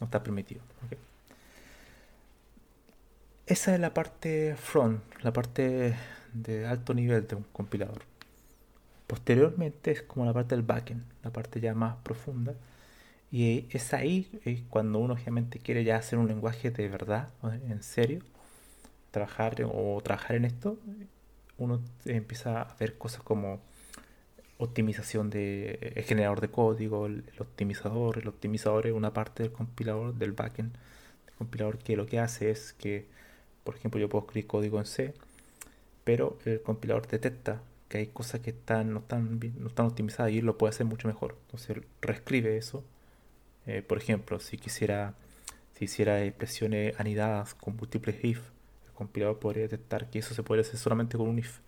No 0.00 0.06
está 0.06 0.22
permitido. 0.22 0.62
Esa 3.46 3.74
es 3.74 3.80
la 3.80 3.94
parte 3.94 4.56
front, 4.56 5.00
la 5.22 5.32
parte 5.32 5.94
de 6.32 6.66
alto 6.66 6.94
nivel 6.94 7.28
de 7.28 7.36
un 7.36 7.44
compilador. 7.52 8.02
Posteriormente 9.06 9.92
es 9.92 10.02
como 10.02 10.26
la 10.26 10.32
parte 10.32 10.56
del 10.56 10.64
backend, 10.64 11.04
la 11.22 11.30
parte 11.32 11.60
ya 11.60 11.72
más 11.74 11.96
profunda. 12.02 12.54
Y 13.30 13.66
es 13.70 13.94
ahí 13.94 14.66
cuando 14.70 14.98
uno 14.98 15.14
realmente 15.14 15.60
quiere 15.60 15.84
ya 15.84 15.96
hacer 15.96 16.18
un 16.18 16.26
lenguaje 16.28 16.72
de 16.72 16.88
verdad, 16.88 17.28
en 17.68 17.82
serio, 17.84 18.20
trabajar 19.12 19.56
o 19.64 20.00
trabajar 20.02 20.36
en 20.36 20.44
esto, 20.44 20.78
uno 21.58 21.80
empieza 22.04 22.62
a 22.62 22.76
ver 22.80 22.98
cosas 22.98 23.22
como 23.22 23.60
optimización 24.58 25.30
de 25.30 25.92
el 25.96 26.04
generador 26.04 26.40
de 26.40 26.48
código, 26.48 27.06
el, 27.06 27.24
optimizador. 27.38 28.18
El 28.18 28.28
optimizador 28.28 28.86
es 28.88 28.92
una 28.92 29.12
parte 29.12 29.44
del 29.44 29.52
compilador, 29.52 30.14
del 30.14 30.32
backend 30.32 30.72
del 31.26 31.34
compilador 31.36 31.78
que 31.78 31.96
lo 31.96 32.06
que 32.06 32.18
hace 32.18 32.50
es 32.50 32.72
que, 32.72 33.06
por 33.66 33.76
ejemplo, 33.76 34.00
yo 34.00 34.08
puedo 34.08 34.24
escribir 34.24 34.46
código 34.46 34.78
en 34.78 34.86
C, 34.86 35.12
pero 36.04 36.38
el 36.46 36.62
compilador 36.62 37.06
detecta 37.06 37.60
que 37.88 37.98
hay 37.98 38.06
cosas 38.06 38.40
que 38.40 38.50
están, 38.50 38.94
no, 38.94 39.00
están, 39.00 39.40
no 39.58 39.68
están 39.68 39.86
optimizadas 39.86 40.32
y 40.32 40.40
lo 40.40 40.56
puede 40.56 40.70
hacer 40.70 40.86
mucho 40.86 41.08
mejor. 41.08 41.36
Entonces 41.46 41.78
reescribe 42.00 42.56
eso. 42.56 42.84
Eh, 43.66 43.82
por 43.82 43.98
ejemplo, 43.98 44.40
si 44.40 44.56
quisiera, 44.56 45.14
si 45.74 45.84
hiciera 45.86 46.24
expresiones 46.24 46.98
anidadas 46.98 47.54
con 47.54 47.76
múltiples 47.76 48.24
if, 48.24 48.40
compilador 48.96 49.38
podría 49.38 49.64
detectar 49.64 50.10
que 50.10 50.18
eso 50.18 50.34
se 50.34 50.42
puede 50.42 50.62
hacer 50.62 50.78
solamente 50.78 51.16
con 51.16 51.28
un 51.28 51.38
if. 51.38 51.58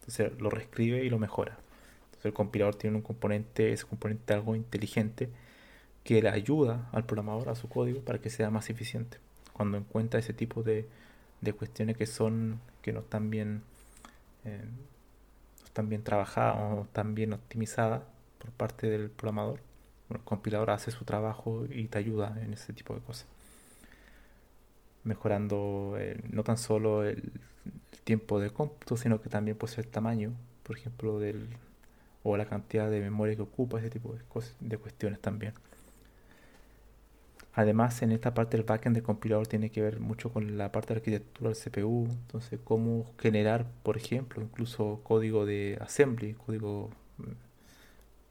Entonces 0.00 0.40
lo 0.40 0.50
reescribe 0.50 1.04
y 1.04 1.10
lo 1.10 1.18
mejora. 1.18 1.58
Entonces 2.06 2.26
el 2.26 2.32
compilador 2.32 2.74
tiene 2.76 2.96
un 2.96 3.02
componente, 3.02 3.72
ese 3.72 3.84
componente 3.84 4.32
algo 4.32 4.56
inteligente 4.56 5.28
que 6.02 6.22
le 6.22 6.30
ayuda 6.30 6.88
al 6.92 7.04
programador 7.04 7.50
a 7.50 7.54
su 7.54 7.68
código 7.68 8.00
para 8.00 8.20
que 8.20 8.30
sea 8.30 8.50
más 8.50 8.70
eficiente. 8.70 9.18
Cuando 9.52 9.76
encuentra 9.76 10.18
ese 10.18 10.32
tipo 10.32 10.62
de, 10.62 10.88
cuestiones 11.52 11.96
que 11.96 12.06
son 12.06 12.60
que 12.82 12.92
no 12.92 13.00
están 13.00 13.30
bien 13.30 13.62
eh, 14.44 14.64
están 15.64 15.88
bien 15.88 16.02
trabajadas 16.02 16.56
o 16.56 16.82
están 16.82 17.14
bien 17.14 17.32
optimizadas 17.32 18.02
por 18.38 18.50
parte 18.52 18.88
del 18.88 19.10
programador, 19.10 19.60
el 20.10 20.20
compilador 20.20 20.70
hace 20.70 20.90
su 20.90 21.04
trabajo 21.04 21.64
y 21.70 21.86
te 21.88 21.98
ayuda 21.98 22.36
en 22.42 22.52
ese 22.52 22.72
tipo 22.72 22.94
de 22.94 23.00
cosas 23.00 23.26
mejorando 25.04 25.96
no 26.30 26.44
tan 26.44 26.58
solo 26.58 27.04
el, 27.04 27.32
tiempo 28.08 28.40
de 28.40 28.48
cómputo, 28.48 28.96
sino 28.96 29.20
que 29.20 29.28
también 29.28 29.58
puede 29.58 29.74
ser 29.74 29.84
el 29.84 29.90
tamaño, 29.90 30.32
por 30.62 30.78
ejemplo, 30.78 31.18
del, 31.18 31.46
o 32.22 32.38
la 32.38 32.46
cantidad 32.46 32.90
de 32.90 33.00
memoria 33.02 33.36
que 33.36 33.42
ocupa, 33.42 33.78
ese 33.80 33.90
tipo 33.90 34.14
de, 34.14 34.20
cosas, 34.30 34.54
de 34.60 34.78
cuestiones 34.78 35.20
también. 35.20 35.52
Además, 37.54 38.02
en 38.02 38.12
esta 38.12 38.34
parte 38.34 38.56
del 38.56 38.64
backend 38.64 38.94
del 38.94 39.02
compilador 39.02 39.46
tiene 39.46 39.70
que 39.70 39.82
ver 39.82 40.00
mucho 40.00 40.32
con 40.32 40.56
la 40.58 40.70
parte 40.70 40.94
de 40.94 40.98
arquitectura 40.98 41.50
del 41.50 41.58
CPU, 41.58 42.06
entonces 42.10 42.60
cómo 42.62 43.06
generar, 43.18 43.66
por 43.82 43.96
ejemplo, 43.96 44.42
incluso 44.42 45.00
código 45.02 45.44
de 45.44 45.78
assembly, 45.80 46.34
código 46.34 46.90
mm, 47.18 47.32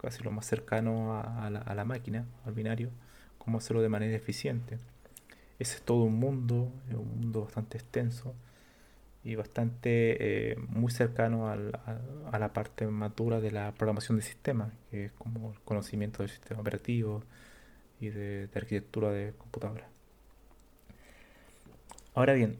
casi 0.01 0.23
lo 0.23 0.31
más 0.31 0.45
cercano 0.45 1.19
a, 1.19 1.49
la, 1.49 1.73
la 1.75 1.85
máquina, 1.85 2.25
al 2.45 2.53
binario, 2.53 2.89
cómo 3.37 3.57
hacerlo 3.57 3.81
de 3.81 3.89
manera 3.89 4.15
eficiente. 4.15 4.79
Ese 5.59 5.75
es 5.77 5.81
todo 5.81 6.03
un 6.03 6.19
mundo, 6.19 6.71
un 6.91 7.19
mundo 7.21 7.43
bastante 7.45 7.77
extenso 7.77 8.35
y 9.23 9.35
bastante 9.35 10.51
eh, 10.51 10.55
muy 10.69 10.91
cercano 10.91 11.49
a, 11.49 11.57
la 11.57 12.53
parte 12.53 12.87
madura 12.87 13.41
de 13.41 13.51
la 13.51 13.73
programación 13.73 14.17
de 14.17 14.23
sistemas, 14.23 14.71
que 14.89 15.05
es 15.05 15.11
como 15.13 15.51
el 15.51 15.59
conocimiento 15.61 16.23
del 16.23 16.29
sistema 16.29 16.61
operativo 16.61 17.23
y 17.99 18.09
de, 18.09 18.49
arquitectura 18.55 19.11
de 19.11 19.33
computadora. 19.37 19.87
Ahora 22.13 22.33
bien, 22.33 22.57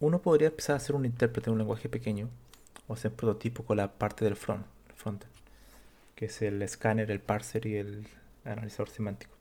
uno 0.00 0.20
podría 0.20 0.48
empezar 0.48 0.74
a 0.74 0.76
hacer 0.78 0.96
un 0.96 1.04
intérprete 1.04 1.46
de 1.46 1.52
un 1.52 1.58
lenguaje 1.58 1.88
pequeño 1.88 2.28
o 2.88 2.94
hacer 2.94 3.12
prototipo 3.12 3.64
con 3.64 3.76
la 3.76 3.92
parte 3.92 4.24
del 4.24 4.36
front, 4.36 4.66
el 4.88 4.94
frontend, 4.94 5.32
que 6.14 6.26
es 6.26 6.42
el 6.42 6.60
escáner, 6.62 7.10
el 7.10 7.20
parser 7.20 7.66
y 7.66 7.76
el 7.76 8.06
analizador 8.44 8.90
semántico 8.90 9.40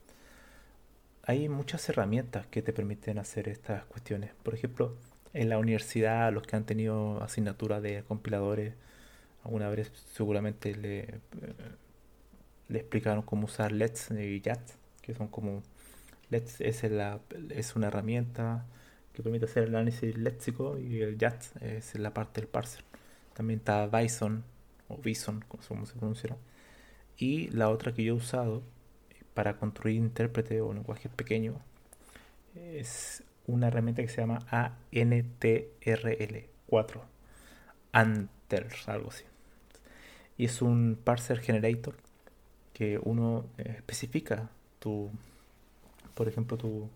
hay 1.29 1.47
muchas 1.47 1.87
herramientas 1.89 2.47
que 2.47 2.63
te 2.63 2.73
permiten 2.73 3.19
hacer 3.19 3.49
estas 3.49 3.85
cuestiones. 3.85 4.31
Por 4.41 4.55
ejemplo, 4.55 4.95
en 5.33 5.49
la 5.49 5.59
universidad, 5.59 6.33
los 6.33 6.41
que 6.41 6.55
han 6.55 6.65
tenido 6.65 7.21
asignatura 7.21 7.79
de 7.81 8.03
compiladores, 8.07 8.73
alguna 9.43 9.69
vez 9.69 9.91
seguramente 10.15 10.75
le, 10.75 11.01
eh, 11.01 11.13
le 12.69 12.79
explicaron 12.79 13.23
cómo 13.23 13.43
usar 13.45 13.73
LETS 13.73 14.11
y 14.11 14.41
YAT, 14.41 14.61
que 15.01 15.13
son 15.13 15.27
como 15.27 15.61
LETS 16.29 16.61
es, 16.61 16.83
la, 16.83 17.19
es 17.49 17.75
una 17.75 17.87
herramienta 17.87 18.65
que 19.13 19.23
permite 19.23 19.45
hacer 19.45 19.63
el 19.63 19.75
análisis 19.75 20.15
léxico 20.17 20.77
y 20.79 21.01
el 21.01 21.17
YAT 21.17 21.61
es 21.61 21.95
la 21.95 22.13
parte 22.13 22.41
del 22.41 22.47
parser. 22.47 22.83
También 23.33 23.59
está 23.59 23.87
Bison 23.87 24.43
o 24.87 24.97
Bison, 24.97 25.43
como 25.47 25.63
se 25.85 25.95
pronuncia. 25.95 26.37
Y 27.17 27.49
la 27.49 27.69
otra 27.69 27.93
que 27.93 28.03
yo 28.03 28.13
he 28.13 28.17
usado 28.17 28.63
para 29.33 29.57
construir 29.57 29.97
intérprete 29.97 30.61
o 30.61 30.73
lenguajes 30.73 31.11
pequeños 31.11 31.55
es 32.55 33.23
una 33.47 33.67
herramienta 33.67 34.01
que 34.03 34.09
se 34.09 34.21
llama 34.21 34.39
ANTRL4. 34.91 37.01
Anters, 37.91 38.87
algo 38.87 39.09
así. 39.09 39.23
Y 40.37 40.45
es 40.45 40.61
un 40.61 40.99
parser 41.03 41.39
generator 41.39 41.95
que 42.79 42.97
uno 43.03 43.45
eh, 43.57 43.75
especifica 43.75 44.49
tu, 44.79 45.11
por 46.15 46.29
ejemplo, 46.29 46.57
tu, 46.57 46.89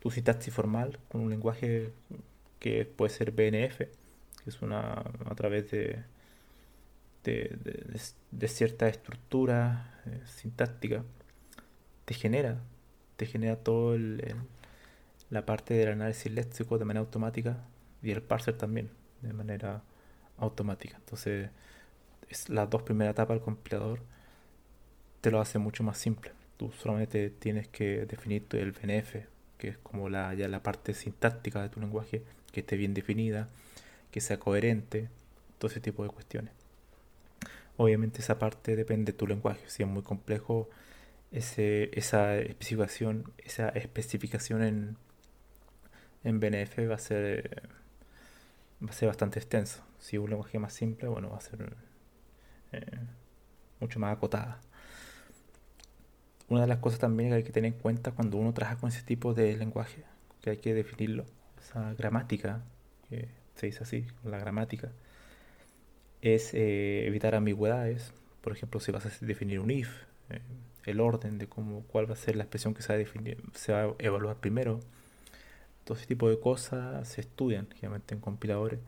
tu 0.00 0.10
sintaxis 0.10 0.52
formal 0.52 0.98
con 1.08 1.20
un 1.20 1.30
lenguaje 1.30 1.92
que 2.58 2.84
puede 2.84 3.10
ser 3.10 3.30
BNF, 3.30 3.78
que 3.78 4.50
es 4.50 4.60
una 4.60 5.04
a 5.24 5.34
través 5.36 5.70
de, 5.70 6.02
de, 7.22 8.48
cierta 8.48 8.88
estructura 8.88 10.02
eh, 10.06 10.20
sintáctica, 10.26 11.04
te 12.06 12.14
genera, 12.14 12.60
te 13.16 13.26
genera 13.26 13.54
todo 13.54 13.94
el 13.94 14.34
la 15.30 15.46
parte 15.46 15.74
del 15.74 15.90
análisis 15.90 16.30
léxico 16.32 16.76
de 16.76 16.84
manera 16.84 17.00
automática 17.00 17.58
y 18.02 18.10
el 18.10 18.22
parser 18.22 18.58
también 18.58 18.90
de 19.22 19.32
manera 19.32 19.82
automática. 20.38 20.96
Entonces, 20.96 21.50
es 22.28 22.48
las 22.48 22.68
dos 22.68 22.82
primeras 22.82 23.12
etapas 23.12 23.36
del 23.36 23.44
compilador 23.44 24.00
te 25.24 25.30
lo 25.30 25.40
hace 25.40 25.58
mucho 25.58 25.82
más 25.82 25.96
simple. 25.96 26.32
Tú 26.58 26.70
solamente 26.72 27.30
tienes 27.30 27.66
que 27.68 28.04
definir 28.04 28.44
el 28.50 28.72
BNF, 28.72 29.24
que 29.56 29.68
es 29.68 29.78
como 29.78 30.10
la, 30.10 30.34
ya 30.34 30.48
la 30.48 30.62
parte 30.62 30.92
sintáctica 30.92 31.62
de 31.62 31.70
tu 31.70 31.80
lenguaje, 31.80 32.22
que 32.52 32.60
esté 32.60 32.76
bien 32.76 32.92
definida, 32.92 33.48
que 34.10 34.20
sea 34.20 34.38
coherente, 34.38 35.08
todo 35.58 35.70
ese 35.70 35.80
tipo 35.80 36.02
de 36.02 36.10
cuestiones. 36.10 36.52
Obviamente 37.78 38.20
esa 38.20 38.38
parte 38.38 38.76
depende 38.76 39.12
de 39.12 39.18
tu 39.18 39.26
lenguaje. 39.26 39.62
Si 39.66 39.82
es 39.82 39.88
muy 39.88 40.02
complejo, 40.02 40.68
ese, 41.32 41.88
esa 41.98 42.36
especificación, 42.36 43.32
esa 43.38 43.70
especificación 43.70 44.62
en, 44.62 44.96
en 46.22 46.38
BNF 46.38 46.80
va 46.90 46.96
a 46.96 46.98
ser 46.98 47.62
va 48.84 48.90
a 48.90 48.92
ser 48.92 49.08
bastante 49.08 49.38
extenso. 49.38 49.82
Si 49.98 50.18
un 50.18 50.28
lenguaje 50.28 50.58
más 50.58 50.74
simple, 50.74 51.08
bueno, 51.08 51.30
va 51.30 51.38
a 51.38 51.40
ser 51.40 51.74
eh, 52.72 52.98
mucho 53.80 53.98
más 53.98 54.14
acotada. 54.14 54.60
Una 56.48 56.62
de 56.62 56.66
las 56.66 56.78
cosas 56.78 56.98
también 56.98 57.30
que 57.30 57.36
hay 57.36 57.42
que 57.42 57.52
tener 57.52 57.72
en 57.72 57.78
cuenta 57.78 58.12
cuando 58.12 58.36
uno 58.36 58.52
trabaja 58.52 58.76
con 58.76 58.90
ese 58.90 59.02
tipo 59.02 59.34
de 59.34 59.56
lenguaje, 59.56 60.04
que 60.42 60.50
hay 60.50 60.56
que 60.58 60.74
definirlo, 60.74 61.24
esa 61.58 61.94
gramática, 61.94 62.62
se 63.54 63.66
dice 63.66 63.82
así, 63.82 64.06
la 64.24 64.38
gramática, 64.38 64.92
es 66.20 66.52
eh, 66.54 67.06
evitar 67.06 67.34
ambigüedades. 67.34 68.12
Por 68.40 68.52
ejemplo, 68.52 68.80
si 68.80 68.92
vas 68.92 69.06
a 69.06 69.10
definir 69.24 69.60
un 69.60 69.70
if, 69.70 69.90
eh, 70.30 70.40
el 70.84 71.00
orden 71.00 71.38
de 71.38 71.46
cómo, 71.46 71.82
cuál 71.84 72.08
va 72.08 72.14
a 72.14 72.16
ser 72.16 72.36
la 72.36 72.44
expresión 72.44 72.74
que 72.74 72.82
se 72.82 72.88
va 72.88 72.94
a, 72.94 72.98
definir, 72.98 73.42
se 73.54 73.72
va 73.72 73.82
a 73.82 73.94
evaluar 73.98 74.36
primero, 74.36 74.80
todo 75.84 75.96
ese 75.96 76.06
tipo 76.06 76.28
de 76.28 76.40
cosas 76.40 77.08
se 77.08 77.20
estudian 77.20 77.68
generalmente 77.70 78.14
en 78.14 78.20
compiladores. 78.20 78.80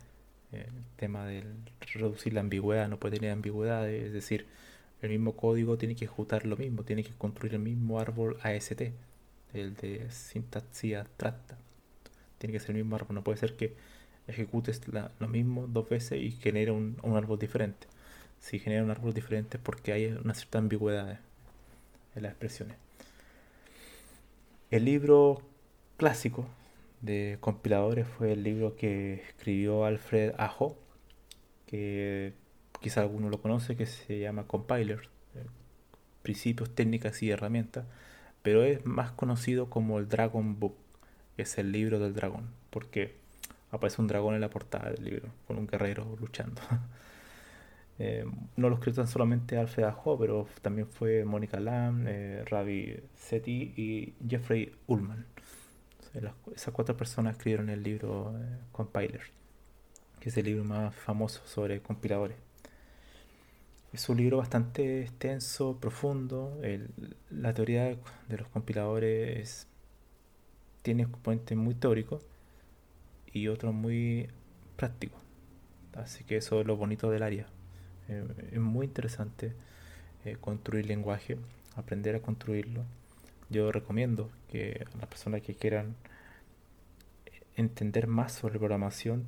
el 0.52 0.84
tema 0.96 1.26
de 1.26 1.44
reducir 1.94 2.32
la 2.32 2.40
ambigüedad, 2.40 2.88
no 2.88 2.98
puede 2.98 3.16
tener 3.16 3.32
ambigüedades, 3.32 4.04
es 4.04 4.12
decir, 4.12 4.46
el 5.02 5.10
mismo 5.10 5.36
código 5.36 5.76
tiene 5.78 5.94
que 5.94 6.06
ejecutar 6.06 6.46
lo 6.46 6.56
mismo, 6.56 6.84
tiene 6.84 7.04
que 7.04 7.12
construir 7.12 7.54
el 7.54 7.60
mismo 7.60 8.00
árbol 8.00 8.38
AST, 8.42 8.82
el 9.52 9.74
de 9.76 10.10
sintaxis 10.10 10.96
abstracta. 10.96 11.58
Tiene 12.38 12.52
que 12.52 12.60
ser 12.60 12.70
el 12.70 12.82
mismo 12.82 12.96
árbol, 12.96 13.14
no 13.14 13.24
puede 13.24 13.38
ser 13.38 13.56
que 13.56 13.74
ejecutes 14.26 14.82
lo 15.18 15.28
mismo 15.28 15.66
dos 15.66 15.88
veces 15.88 16.20
y 16.20 16.32
genere 16.32 16.70
un, 16.70 16.96
árbol 17.14 17.38
diferente. 17.38 17.86
Si 18.40 18.58
genera 18.58 18.84
un 18.84 18.90
árbol 18.90 19.14
diferente 19.14 19.56
es 19.56 19.62
porque 19.62 19.92
hay 19.92 20.06
una 20.06 20.34
cierta 20.34 20.58
ambigüedad 20.58 21.20
en 22.14 22.22
las 22.22 22.32
expresiones. 22.32 22.76
El 24.70 24.84
libro 24.84 25.42
clásico 25.96 26.46
de 27.00 27.38
compiladores 27.40 28.06
fue 28.06 28.32
el 28.32 28.42
libro 28.42 28.76
que 28.76 29.14
escribió 29.28 29.84
Alfred 29.84 30.32
Ajo, 30.38 30.76
que 31.66 32.32
quizá 32.80 33.02
alguno 33.02 33.30
lo 33.30 33.40
conoce, 33.40 33.76
que 33.76 33.86
se 33.86 34.18
llama 34.18 34.46
Compiler, 34.46 35.08
eh, 35.34 35.46
Principios, 36.22 36.74
Técnicas 36.74 37.22
y 37.22 37.30
Herramientas, 37.30 37.86
pero 38.42 38.62
es 38.64 38.84
más 38.84 39.12
conocido 39.12 39.70
como 39.70 39.98
el 39.98 40.08
Dragon 40.08 40.58
Book, 40.58 40.76
que 41.36 41.42
es 41.42 41.58
el 41.58 41.72
libro 41.72 41.98
del 41.98 42.14
dragón, 42.14 42.50
porque 42.70 43.16
aparece 43.70 44.00
un 44.00 44.08
dragón 44.08 44.34
en 44.34 44.40
la 44.40 44.50
portada 44.50 44.90
del 44.90 45.04
libro, 45.04 45.28
con 45.46 45.58
un 45.58 45.66
guerrero 45.66 46.16
luchando. 46.20 46.62
Eh, 47.98 48.26
no 48.56 48.68
lo 48.68 48.74
escribió 48.74 49.06
solamente 49.06 49.56
Alfred 49.56 49.84
Ajo, 49.84 50.18
pero 50.18 50.46
también 50.60 50.86
fue 50.86 51.24
Mónica 51.24 51.58
Lam, 51.58 52.04
eh, 52.06 52.44
Ravi 52.44 53.02
Seti 53.14 53.72
y 53.74 54.12
Jeffrey 54.28 54.70
Ullman 54.86 55.24
esas 56.54 56.72
cuatro 56.72 56.96
personas 56.96 57.36
escribieron 57.36 57.68
el 57.68 57.82
libro 57.82 58.34
eh, 58.38 58.58
Compiler, 58.72 59.22
que 60.20 60.28
es 60.28 60.36
el 60.36 60.46
libro 60.46 60.64
más 60.64 60.94
famoso 60.94 61.42
sobre 61.46 61.80
compiladores. 61.80 62.36
Es 63.96 64.10
un 64.10 64.18
libro 64.18 64.36
bastante 64.36 65.00
extenso, 65.00 65.78
profundo. 65.80 66.60
la 67.30 67.54
teoría 67.54 67.84
de 68.28 68.36
los 68.36 68.46
compiladores 68.48 69.68
tiene 70.82 71.04
componentes 71.04 71.56
muy 71.56 71.74
teóricos 71.74 72.22
y 73.32 73.48
otros 73.48 73.72
muy 73.72 74.28
prácticos. 74.76 75.18
Así 75.94 76.24
que 76.24 76.36
eso 76.36 76.60
es 76.60 76.66
lo 76.66 76.76
bonito 76.76 77.10
del 77.10 77.22
área. 77.22 77.46
Eh, 78.08 78.22
es 78.52 78.58
muy 78.60 78.84
interesante 78.84 79.54
eh, 80.26 80.36
construir 80.38 80.84
lenguaje, 80.84 81.38
aprender 81.74 82.16
a 82.16 82.20
construirlo 82.20 82.84
yo 83.48 83.72
recomiendo 83.72 84.28
que 84.50 84.84
las 85.00 85.08
personas 85.08 85.40
que 85.40 85.54
quieran 85.54 85.96
entender 87.56 88.08
más 88.08 88.32
sobre 88.32 88.58
programación 88.58 89.24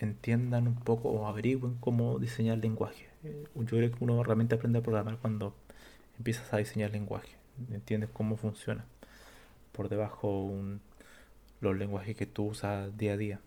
entiendan 0.00 0.68
un 0.68 0.74
poco 0.74 1.08
o 1.08 1.26
averigüen 1.26 1.76
cómo 1.80 2.18
diseñar 2.18 2.58
lenguaje. 2.58 3.09
Eh, 3.24 3.44
yo 3.54 3.66
creo 3.66 3.90
que 3.90 4.04
uno 4.04 4.22
realmente 4.22 4.54
aprende 4.54 4.78
a 4.78 4.82
programar 4.82 5.18
cuando 5.18 5.54
empiezas 6.18 6.52
a 6.52 6.58
diseñar 6.58 6.90
lenguaje, 6.90 7.36
entiendes 7.72 8.10
cómo 8.12 8.36
funciona 8.36 8.84
por 9.72 9.88
debajo 9.88 10.52
los 11.60 11.76
lenguajes 11.76 12.16
que 12.16 12.26
tú 12.26 12.46
usas 12.46 12.96
día 12.96 13.14
a 13.14 13.16
día. 13.16 13.40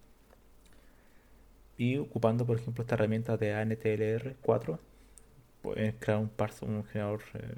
Y 1.78 1.98
ocupando, 1.98 2.46
por 2.46 2.58
ejemplo, 2.60 2.84
esta 2.84 2.96
herramienta 2.96 3.38
de 3.38 3.54
ANTLR 3.54 4.36
4, 4.42 4.80
puedes 5.62 5.96
crear 6.00 6.20
un, 6.20 6.30
parser, 6.30 6.70
un 6.70 6.86
generador, 6.86 7.22
eh, 7.34 7.56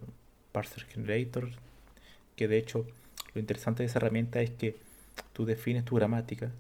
parser 0.52 0.84
generator 0.86 1.50
que 2.36 2.48
de 2.48 2.58
hecho 2.58 2.86
lo 3.34 3.42
interesante 3.42 3.84
de 3.84 3.88
esa 3.88 4.00
herramienta 4.00 4.42
es 4.42 4.52
que 4.52 4.76
tú 5.34 5.46
defines 5.46 5.86
tu 5.86 5.96
gramática 5.96 6.52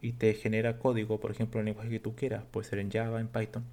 y 0.00 0.12
te 0.12 0.34
genera 0.34 0.78
código, 0.78 1.20
por 1.20 1.30
ejemplo, 1.30 1.60
en 1.60 1.68
el 1.68 1.74
lenguaje 1.74 1.90
que 1.90 2.00
tú 2.00 2.14
quieras, 2.14 2.44
puede 2.50 2.68
ser 2.68 2.78
en 2.80 2.90
Java, 2.90 3.20
en 3.20 3.28
Python, 3.28 3.64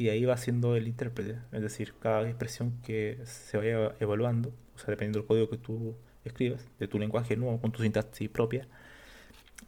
y 0.00 0.08
ahí 0.08 0.24
va 0.24 0.38
siendo 0.38 0.76
el 0.76 0.88
intérprete, 0.88 1.36
es 1.52 1.60
decir, 1.60 1.92
cada 2.00 2.26
expresión 2.26 2.72
que 2.82 3.18
se 3.24 3.58
vaya 3.58 3.94
evaluando, 4.00 4.48
o 4.74 4.78
sea, 4.78 4.86
dependiendo 4.88 5.18
del 5.18 5.26
código 5.28 5.50
que 5.50 5.58
tú 5.58 5.94
escribas, 6.24 6.66
de 6.78 6.88
tu 6.88 6.98
lenguaje 6.98 7.36
nuevo, 7.36 7.60
con 7.60 7.70
tu 7.70 7.82
sintaxis 7.82 8.30
propia, 8.30 8.66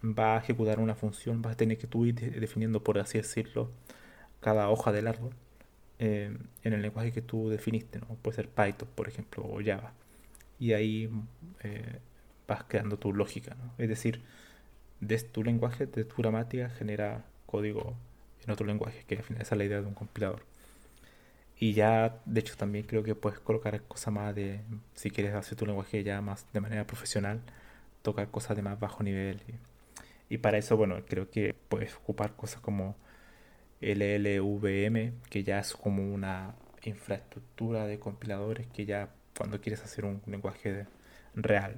va 0.02 0.36
a 0.36 0.38
ejecutar 0.38 0.80
una 0.80 0.94
función, 0.94 1.42
vas 1.42 1.52
a 1.52 1.56
tener 1.58 1.76
que 1.76 1.86
tú 1.86 2.06
ir 2.06 2.14
definiendo, 2.40 2.82
por 2.82 2.98
así 2.98 3.18
decirlo, 3.18 3.70
cada 4.40 4.70
hoja 4.70 4.90
del 4.90 5.06
árbol 5.06 5.34
eh, 5.98 6.34
en 6.64 6.72
el 6.72 6.80
lenguaje 6.80 7.12
que 7.12 7.20
tú 7.20 7.50
definiste, 7.50 8.00
¿no? 8.00 8.06
Puede 8.22 8.36
ser 8.36 8.48
Python, 8.48 8.88
por 8.94 9.08
ejemplo, 9.08 9.44
o 9.44 9.62
Java 9.62 9.92
y 10.58 10.72
ahí 10.72 11.10
eh, 11.62 11.98
vas 12.48 12.64
creando 12.64 12.98
tu 12.98 13.12
lógica. 13.12 13.54
Es 13.76 13.90
decir, 13.90 14.22
de 15.00 15.18
tu 15.18 15.44
lenguaje, 15.44 15.84
de 15.84 16.04
tu 16.06 16.16
gramática, 16.16 16.70
genera 16.70 17.26
código 17.44 17.96
en 18.44 18.50
otro 18.50 18.66
lenguaje, 18.66 19.04
que 19.06 19.16
al 19.16 19.22
final 19.22 19.42
esa 19.42 19.54
es 19.54 19.58
la 19.58 19.64
idea 19.64 19.80
de 19.80 19.86
un 19.86 19.94
compilador. 19.94 20.44
Y 21.58 21.74
ya, 21.74 22.20
de 22.24 22.40
hecho, 22.40 22.56
también 22.56 22.84
creo 22.86 23.04
que 23.04 23.14
puedes 23.14 23.38
colocar 23.38 23.80
cosas 23.82 24.12
más 24.12 24.34
de, 24.34 24.60
si 24.94 25.10
quieres 25.10 25.34
hacer 25.34 25.56
tu 25.56 25.66
lenguaje 25.66 26.02
ya 26.02 26.20
más 26.20 26.46
de 26.52 26.60
manera 26.60 26.86
profesional, 26.86 27.40
tocar 28.02 28.30
cosas 28.30 28.56
de 28.56 28.62
más 28.62 28.80
bajo 28.80 29.02
nivel. 29.04 29.40
Y, 30.28 30.38
para 30.38 30.58
eso, 30.58 30.76
bueno, 30.76 30.96
creo 31.06 31.30
que 31.30 31.54
puedes 31.68 31.94
ocupar 31.94 32.34
cosas 32.36 32.60
como 32.60 32.96
LLVM, 33.80 35.12
que 35.30 35.44
ya 35.44 35.60
es 35.60 35.74
como 35.74 36.12
una 36.12 36.54
infraestructura 36.84 37.86
de 37.86 37.98
compiladores 37.98 38.66
que 38.68 38.86
ya 38.86 39.10
cuando 39.36 39.60
quieres 39.60 39.82
hacer 39.84 40.04
un 40.04 40.20
lenguaje 40.26 40.86
real, 41.34 41.76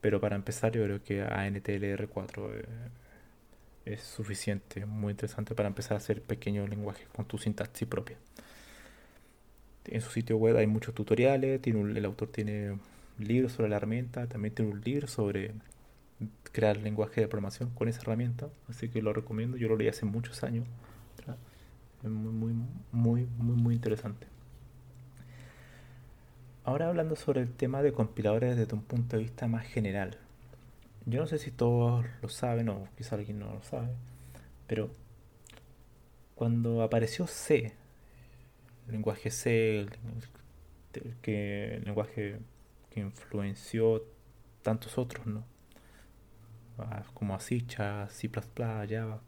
Pero 0.00 0.20
para 0.20 0.36
empezar 0.36 0.72
yo 0.72 0.84
creo 0.84 1.02
que 1.02 1.24
ANTLR4 1.24 2.50
eh, 2.54 2.64
es 3.86 4.02
suficiente, 4.02 4.84
muy 4.84 5.12
interesante 5.12 5.54
para 5.54 5.68
empezar 5.68 5.94
a 5.94 5.98
hacer 5.98 6.20
pequeños 6.20 6.68
lenguajes 6.68 7.08
con 7.08 7.24
tu 7.24 7.38
sintaxis 7.38 7.86
propia. 7.86 8.18
En 9.86 10.00
su 10.00 10.10
sitio 10.10 10.36
web 10.36 10.56
hay 10.56 10.66
muchos 10.66 10.94
tutoriales, 10.94 11.62
tiene 11.62 11.80
el 11.96 12.04
autor 12.04 12.28
tiene 12.28 12.78
libros 13.18 13.52
sobre 13.52 13.68
la 13.68 13.76
herramienta, 13.76 14.26
también 14.26 14.54
tiene 14.54 14.72
un 14.72 14.80
libro 14.80 15.06
sobre 15.06 15.52
crear 16.52 16.76
lenguaje 16.78 17.20
de 17.20 17.28
programación 17.28 17.70
con 17.70 17.88
esa 17.88 18.00
herramienta, 18.00 18.48
así 18.68 18.88
que 18.88 19.00
lo 19.02 19.12
recomiendo, 19.12 19.56
yo 19.56 19.68
lo 19.68 19.76
leí 19.76 19.88
hace 19.88 20.04
muchos 20.04 20.42
años, 20.42 20.66
es 22.02 22.10
muy, 22.10 22.32
muy, 22.32 22.54
muy, 22.90 23.26
muy, 23.38 23.56
muy 23.56 23.74
interesante. 23.74 24.26
Ahora 26.64 26.88
hablando 26.88 27.14
sobre 27.14 27.42
el 27.42 27.52
tema 27.52 27.82
de 27.82 27.92
compiladores 27.92 28.56
desde 28.56 28.74
un 28.74 28.82
punto 28.82 29.16
de 29.16 29.22
vista 29.22 29.46
más 29.46 29.64
general. 29.66 30.18
Yo 31.06 31.20
no 31.20 31.26
sé 31.28 31.38
si 31.38 31.52
todos 31.52 32.04
lo 32.20 32.28
saben 32.28 32.68
o 32.68 32.88
quizá 32.96 33.14
alguien 33.14 33.38
no 33.38 33.54
lo 33.54 33.62
sabe, 33.62 33.94
pero 34.66 34.90
cuando 36.34 36.82
apareció 36.82 37.26
C, 37.28 37.72
el 38.86 38.92
lenguaje 38.92 39.30
C, 39.30 39.80
el, 39.80 39.90
que, 41.22 41.80
lenguaje 41.84 42.40
que 42.90 43.00
influenció 43.00 44.02
tantos 44.62 44.98
otros, 44.98 45.26
¿no? 45.26 45.44
Ah, 46.78 47.04
como 47.14 47.34
Asicha, 47.34 48.08
C++, 48.10 48.28
Java, 48.58 49.20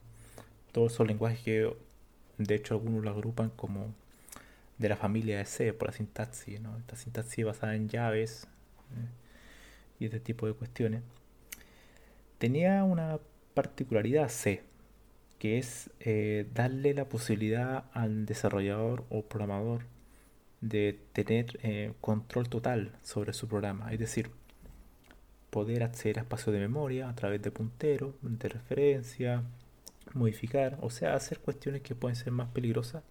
todos 0.73 0.93
esos 0.95 1.07
lenguajes 1.07 1.41
que 1.41 1.77
de 2.39 2.55
hecho 2.55 2.75
algunos 2.75 3.05
lo 3.05 3.11
agrupan 3.11 3.51
como 3.51 3.95
de 4.79 4.89
la 4.89 4.97
familia 4.97 5.39
de 5.39 5.45
C 5.45 5.73
por 5.73 5.89
la 5.89 5.93
sintaxis, 5.95 6.61
¿no? 6.61 6.77
Esta 6.79 6.97
sintaxis 6.97 7.45
basada 7.45 7.75
en 7.77 7.89
llaves 7.89 8.49
¿eh? 8.97 9.09
y 10.01 10.05
este 10.07 10.21
tipo 10.21 10.47
de 10.47 10.55
cuestiones. 10.55 11.03
Tenía 12.39 12.85
una 12.85 13.19
particularidad 13.55 14.29
C, 14.29 14.63
que 15.41 15.59
es 15.59 15.91
eh, 15.99 16.47
darle 16.55 16.95
la 16.95 17.09
posibilidad 17.09 17.87
al 17.93 18.27
desarrollador 18.27 19.05
o 19.11 19.23
programador 19.23 19.83
de 20.61 21.01
tener 21.13 21.59
eh, 21.65 21.95
control 22.01 22.49
total 22.49 22.93
sobre 23.03 23.33
su 23.33 23.49
programa, 23.49 23.93
es 23.93 23.99
decir, 23.99 24.31
poder 25.51 25.83
acceder 25.83 26.19
a 26.19 26.23
espacio 26.23 26.53
de 26.53 26.61
memoria 26.61 27.09
a 27.09 27.15
través 27.17 27.43
de 27.43 27.51
punteros, 27.51 28.15
de 28.23 28.49
referencia, 28.49 29.43
modificar, 30.15 30.79
o 30.81 30.91
sea, 30.91 31.15
hacer 31.15 31.41
cuestiones 31.41 31.83
que 31.83 31.97
pueden 31.97 32.15
ser 32.15 32.33
más 32.33 32.49
peligrosas 32.51 33.03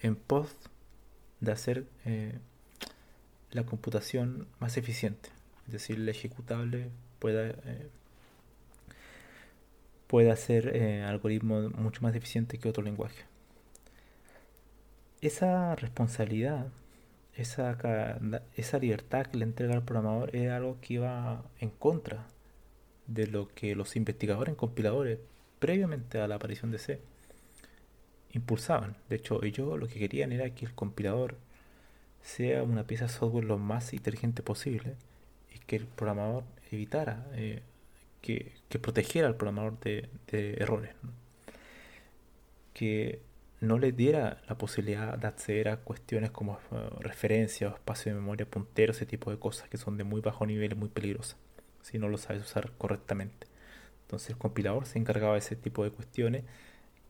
en 0.00 0.16
post 0.16 0.66
de 1.40 1.52
hacer 1.52 1.86
eh, 2.04 2.38
la 3.52 3.64
computación 3.64 4.48
más 4.58 4.76
eficiente, 4.76 5.30
es 5.66 5.72
decir, 5.74 5.96
el 5.96 6.08
ejecutable 6.08 6.90
pueda, 7.20 7.54
pueda 10.08 10.32
hacer 10.32 10.74
eh, 10.74 11.04
algoritmos 11.04 11.72
mucho 11.76 12.02
más 12.02 12.14
eficientes 12.16 12.58
que 12.58 12.68
otro 12.68 12.82
lenguaje. 12.82 13.24
Esa 15.20 15.76
responsabilidad, 15.76 16.68
esa, 17.34 17.78
esa 18.56 18.78
libertad 18.78 19.26
que 19.26 19.38
le 19.38 19.44
entrega 19.44 19.74
al 19.74 19.84
programador 19.84 20.34
es 20.34 20.50
algo 20.50 20.78
que 20.80 20.94
iba 20.94 21.44
en 21.60 21.70
contra 21.70 22.26
de 23.06 23.26
lo 23.26 23.48
que 23.48 23.74
los 23.74 23.96
investigadores 23.96 24.50
en 24.50 24.56
compiladores 24.56 25.18
previamente 25.58 26.20
a 26.20 26.28
la 26.28 26.36
aparición 26.36 26.70
de 26.70 26.78
C 26.78 27.00
impulsaban. 28.32 28.96
De 29.08 29.16
hecho, 29.16 29.42
ellos 29.44 29.78
lo 29.78 29.88
que 29.88 29.98
querían 29.98 30.32
era 30.32 30.50
que 30.50 30.66
el 30.66 30.74
compilador 30.74 31.36
sea 32.22 32.62
una 32.62 32.84
pieza 32.84 33.06
de 33.06 33.12
software 33.12 33.44
lo 33.44 33.58
más 33.58 33.92
inteligente 33.92 34.42
posible 34.42 34.94
y 35.54 35.58
que 35.60 35.76
el 35.76 35.86
programador 35.86 36.44
evitara, 36.70 37.26
eh, 37.34 37.62
que, 38.20 38.52
protegiera 38.80 39.28
al 39.28 39.36
programador 39.36 39.78
de, 39.80 40.08
errores. 40.58 40.90
Que 42.74 43.20
no 43.60 43.78
le 43.78 43.92
diera 43.92 44.40
la 44.48 44.56
posibilidad 44.56 45.18
de 45.18 45.26
acceder 45.26 45.68
a 45.68 45.78
cuestiones 45.78 46.30
como 46.30 46.58
eh, 46.72 46.90
referencias, 47.00 47.74
espacio 47.74 48.12
de 48.12 48.20
memoria, 48.20 48.46
punteros, 48.46 48.96
ese 48.96 49.06
tipo 49.06 49.30
de 49.30 49.38
cosas 49.38 49.68
que 49.68 49.78
son 49.78 49.96
de 49.98 50.04
muy 50.04 50.20
bajo 50.20 50.46
nivel 50.46 50.72
y 50.72 50.74
muy 50.76 50.88
peligrosas 50.88 51.36
si 51.88 51.98
no 51.98 52.08
lo 52.08 52.18
sabes 52.18 52.42
usar 52.42 52.72
correctamente. 52.78 53.46
Entonces 54.02 54.30
el 54.30 54.38
compilador 54.38 54.86
se 54.86 54.98
encargaba 54.98 55.34
de 55.34 55.40
ese 55.40 55.56
tipo 55.56 55.84
de 55.84 55.90
cuestiones 55.90 56.44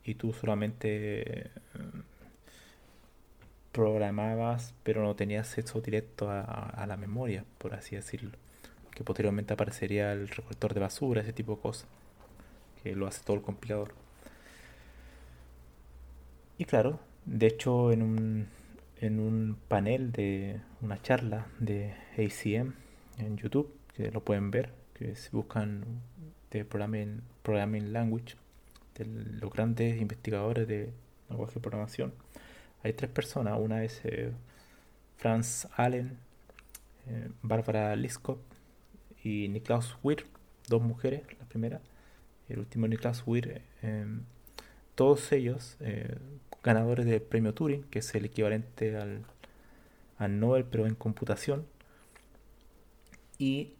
y 0.03 0.15
tú 0.15 0.33
solamente 0.33 1.47
eh, 1.47 1.51
programabas, 3.71 4.73
pero 4.83 5.03
no 5.03 5.15
tenías 5.15 5.47
acceso 5.49 5.81
directo 5.81 6.29
a, 6.29 6.85
la 6.87 6.97
memoria, 6.97 7.45
por 7.57 7.73
así 7.73 7.95
decirlo. 7.95 8.31
Que 8.99 9.05
posteriormente 9.05 9.53
aparecería 9.53 10.11
el 10.11 10.27
recolector 10.27 10.73
de 10.73 10.81
basura, 10.81 11.21
ese 11.21 11.31
tipo 11.31 11.55
de 11.55 11.61
cosas, 11.61 11.87
que 12.83 12.93
lo 12.97 13.07
hace 13.07 13.23
todo 13.23 13.37
el 13.37 13.41
compilador. 13.41 13.93
Y 16.57 16.65
claro, 16.65 16.99
de 17.23 17.47
hecho 17.47 17.93
en 17.93 18.01
un, 18.01 18.47
en 18.99 19.21
un 19.21 19.57
panel 19.69 20.11
de 20.11 20.59
una 20.81 21.01
charla 21.01 21.47
de 21.59 21.93
ACM 22.17 22.73
en 23.19 23.37
YouTube, 23.37 23.73
que 23.95 24.11
lo 24.11 24.21
pueden 24.21 24.51
ver, 24.51 24.73
que 24.95 25.15
si 25.15 25.29
buscan 25.31 25.85
de 26.51 26.65
Programming, 26.65 27.21
programming 27.41 27.93
Language, 27.93 28.35
de 28.95 29.05
los 29.05 29.49
grandes 29.49 30.01
investigadores 30.01 30.67
de 30.67 30.91
lenguaje 31.29 31.53
de 31.53 31.61
programación. 31.61 32.13
Hay 32.83 32.91
tres 32.91 33.11
personas, 33.11 33.57
una 33.57 33.81
es 33.85 34.01
eh, 34.03 34.33
Franz 35.15 35.69
Allen, 35.77 36.17
eh, 37.07 37.29
Bárbara 37.41 37.95
Liskop 37.95 38.48
y 39.23 39.47
Niklaus 39.49 39.97
Weir, 40.03 40.25
dos 40.67 40.81
mujeres, 40.81 41.23
la 41.39 41.45
primera, 41.45 41.81
el 42.47 42.59
último 42.59 42.87
Niklaus 42.87 43.23
Weir, 43.25 43.61
em, 43.81 44.23
todos 44.95 45.31
ellos 45.31 45.77
eh, 45.79 46.17
ganadores 46.63 47.05
del 47.05 47.21
premio 47.21 47.53
Turing, 47.53 47.83
que 47.83 47.99
es 47.99 48.15
el 48.15 48.25
equivalente 48.25 48.97
al, 48.97 49.23
al 50.17 50.39
Nobel 50.39 50.65
pero 50.65 50.87
en 50.87 50.95
computación, 50.95 51.65
y 53.37 53.73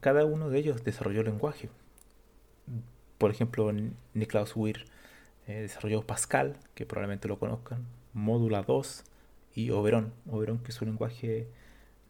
cada 0.00 0.24
uno 0.24 0.50
de 0.50 0.58
ellos 0.58 0.84
desarrolló 0.84 1.22
lenguaje. 1.22 1.68
Por 3.18 3.30
ejemplo, 3.30 3.72
Niklaus 4.14 4.56
Weir 4.56 4.86
eh, 5.46 5.60
desarrolló 5.60 6.02
Pascal, 6.02 6.56
que 6.74 6.86
probablemente 6.86 7.28
lo 7.28 7.38
conozcan, 7.38 7.86
Módula 8.12 8.62
2 8.62 9.04
y 9.54 9.70
Oberon. 9.70 10.12
Oberon 10.30 10.58
que 10.58 10.72
es 10.72 10.80
un 10.80 10.88
lenguaje 10.88 11.46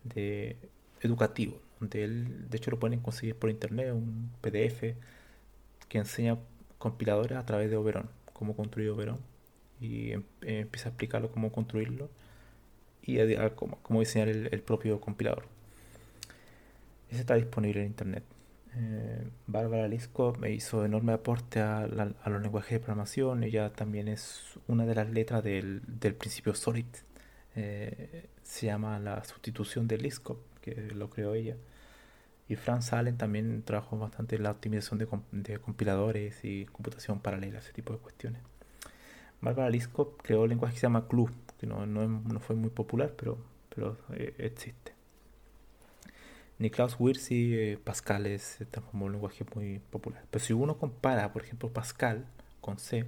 de 0.05 0.57
educativo, 1.01 1.61
de 1.91 2.57
hecho 2.57 2.71
lo 2.71 2.79
pueden 2.79 3.01
conseguir 3.01 3.37
por 3.37 3.51
internet, 3.51 3.93
un 3.93 4.31
PDF 4.41 4.97
que 5.89 5.99
enseña 5.99 6.39
compiladores 6.79 7.39
a 7.39 7.47
través 7.47 7.71
de 7.71 7.77
Oberon, 7.77 8.11
cómo 8.33 8.57
construir 8.57 8.91
Oberon 8.91 9.19
y 9.81 10.13
em, 10.13 10.25
empieza 10.43 10.89
a 10.89 10.91
explicarlo 10.91 11.31
cómo 11.31 11.53
construirlo 11.53 12.11
y 13.03 13.19
cómo, 13.55 14.01
diseñar 14.01 14.29
el 14.29 14.63
propio 14.63 15.01
compilador 15.01 15.45
está 17.21 17.35
disponible 17.35 17.81
en 17.81 17.87
internet. 17.87 18.25
Eh, 18.77 19.29
Bárbara 19.47 19.87
Lisco 19.89 20.35
me 20.39 20.51
hizo 20.51 20.85
enorme 20.85 21.13
aporte 21.13 21.61
a, 21.61 21.87
los 21.87 22.43
lenguajes 22.43 22.73
de 22.73 22.81
programación. 22.81 23.45
Ella 23.45 23.73
también 23.73 24.09
es 24.09 24.59
una 24.67 24.85
de 24.87 24.95
las 24.95 25.11
letras 25.11 25.43
del, 25.45 25.81
principio 26.19 26.55
Solid. 26.55 26.87
Eh, 27.57 28.29
se 28.43 28.67
llama 28.67 28.99
la 28.99 29.23
sustitución 29.25 29.87
de 29.87 29.99
Lisco, 29.99 30.41
que 30.61 30.75
lo 30.75 31.11
creó 31.11 31.35
ella. 31.35 31.57
Y 32.49 32.57
Franz 32.57 32.93
Allen 32.93 33.17
también 33.17 33.63
trabajó 33.63 33.99
bastante 33.99 34.37
en 34.37 34.43
la 34.43 34.51
optimización 34.51 34.99
de, 35.33 35.59
compiladores 35.59 36.45
y 36.45 36.67
computación 36.67 37.21
paralela, 37.21 37.59
ese 37.59 37.73
tipo 37.73 37.93
de 37.93 37.99
cuestiones. 37.99 38.43
Bárbara 39.41 39.71
Lisco 39.71 40.17
creó 40.19 40.43
un 40.43 40.51
lenguaje 40.51 40.75
que 40.75 40.81
se 40.81 40.87
llama 40.87 41.09
CLU, 41.09 41.31
que 41.59 41.67
no, 41.67 41.87
no, 41.87 42.41
fue 42.41 42.57
muy 42.57 42.71
popular, 42.71 43.13
pero, 43.17 43.39
pero 43.75 43.97
eh, 44.13 44.35
existe. 44.39 44.93
Niklaus 46.59 46.97
Wirtz 46.99 47.31
y 47.31 47.77
Pascal 47.77 48.27
es 48.27 48.59
como 48.91 49.07
un 49.07 49.13
lenguaje 49.13 49.45
muy 49.55 49.81
popular. 49.91 50.25
Pero 50.31 50.45
si 50.45 50.53
uno 50.53 50.79
compara, 50.79 51.33
por 51.33 51.43
ejemplo, 51.43 51.73
Pascal 51.73 52.27
con 52.61 52.79
C, 52.79 53.07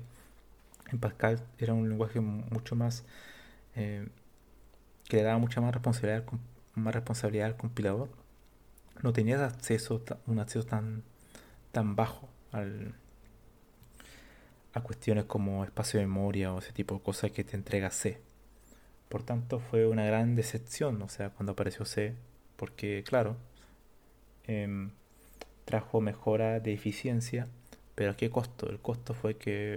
en 0.91 0.99
Pascal 0.99 1.43
era 1.59 1.75
un 1.75 1.89
lenguaje 1.89 2.21
mucho 2.21 2.75
más 2.77 3.05
eh, 3.75 4.09
que 5.05 5.19
le 5.19 5.23
daba 5.23 5.39
mucha 5.39 5.61
más 5.61 5.73
responsabilidad, 5.73 6.25
más 6.75 6.95
responsabilidad 6.95 7.47
al 7.47 7.57
compilador. 7.57 8.09
No 9.03 9.13
tenías 9.13 9.41
acceso, 9.41 10.03
un 10.27 10.39
acceso 10.39 10.65
tan, 10.65 11.03
tan 11.73 11.97
bajo 11.97 12.29
al, 12.53 12.95
a 14.73 14.81
cuestiones 14.83 15.25
como 15.25 15.65
espacio 15.65 16.01
de 16.01 16.07
memoria 16.07 16.53
o 16.53 16.59
ese 16.59 16.73
tipo 16.73 16.95
de 16.95 17.01
cosas 17.01 17.31
que 17.31 17.45
te 17.45 17.57
entrega 17.57 17.91
C. 17.91 18.21
Por 19.09 19.23
tanto, 19.23 19.61
fue 19.61 19.87
una 19.87 20.05
gran 20.05 20.35
decepción, 20.35 21.01
o 21.03 21.09
sea, 21.09 21.31
cuando 21.31 21.53
apareció 21.53 21.85
C, 21.85 22.15
porque 22.57 23.05
claro, 23.07 23.37
em, 24.45 24.91
trajo 25.65 26.01
mejora 26.01 26.61
de 26.61 26.73
eficiencia, 26.73 27.49
pero 27.95 28.13
¿a 28.13 28.17
qué 28.17 28.31
costo? 28.31 28.69
El 28.69 28.79
costo 28.79 29.15
fue 29.15 29.37
que 29.37 29.77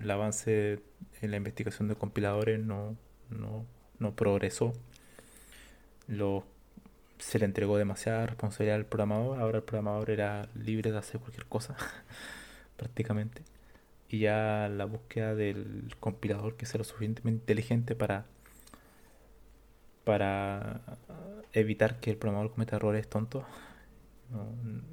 el 0.00 0.10
avance 0.10 0.80
en 1.20 1.30
la 1.30 1.36
investigación 1.36 1.88
de 1.88 1.96
compiladores 1.96 2.60
no, 2.60 2.96
no, 3.30 4.14
progresó. 4.14 4.72
Los, 6.06 6.44
se 7.18 7.38
le 7.38 7.44
entregó 7.44 7.78
demasiada 7.78 8.26
responsabilidad 8.26 8.76
al 8.76 8.86
programador, 8.86 9.40
ahora 9.40 9.58
el 9.58 9.64
programador 9.64 10.10
era 10.10 10.48
libre 10.54 10.92
de 10.92 10.98
hacer 10.98 11.20
cualquier 11.20 11.46
cosa, 11.46 11.76
prácticamente. 12.76 13.42
Y 14.08 14.20
ya 14.20 14.68
la 14.68 14.86
búsqueda 14.86 15.34
del 15.34 15.94
compilador 16.00 16.56
que 16.56 16.66
sea 16.66 16.78
lo 16.78 16.84
suficientemente 16.84 17.42
inteligente 17.42 17.94
para, 17.94 18.26
para 20.04 20.80
evitar 21.52 22.00
que 22.00 22.10
el 22.10 22.16
programador 22.16 22.52
cometa 22.52 22.76
errores 22.76 23.08
tontos, 23.08 23.44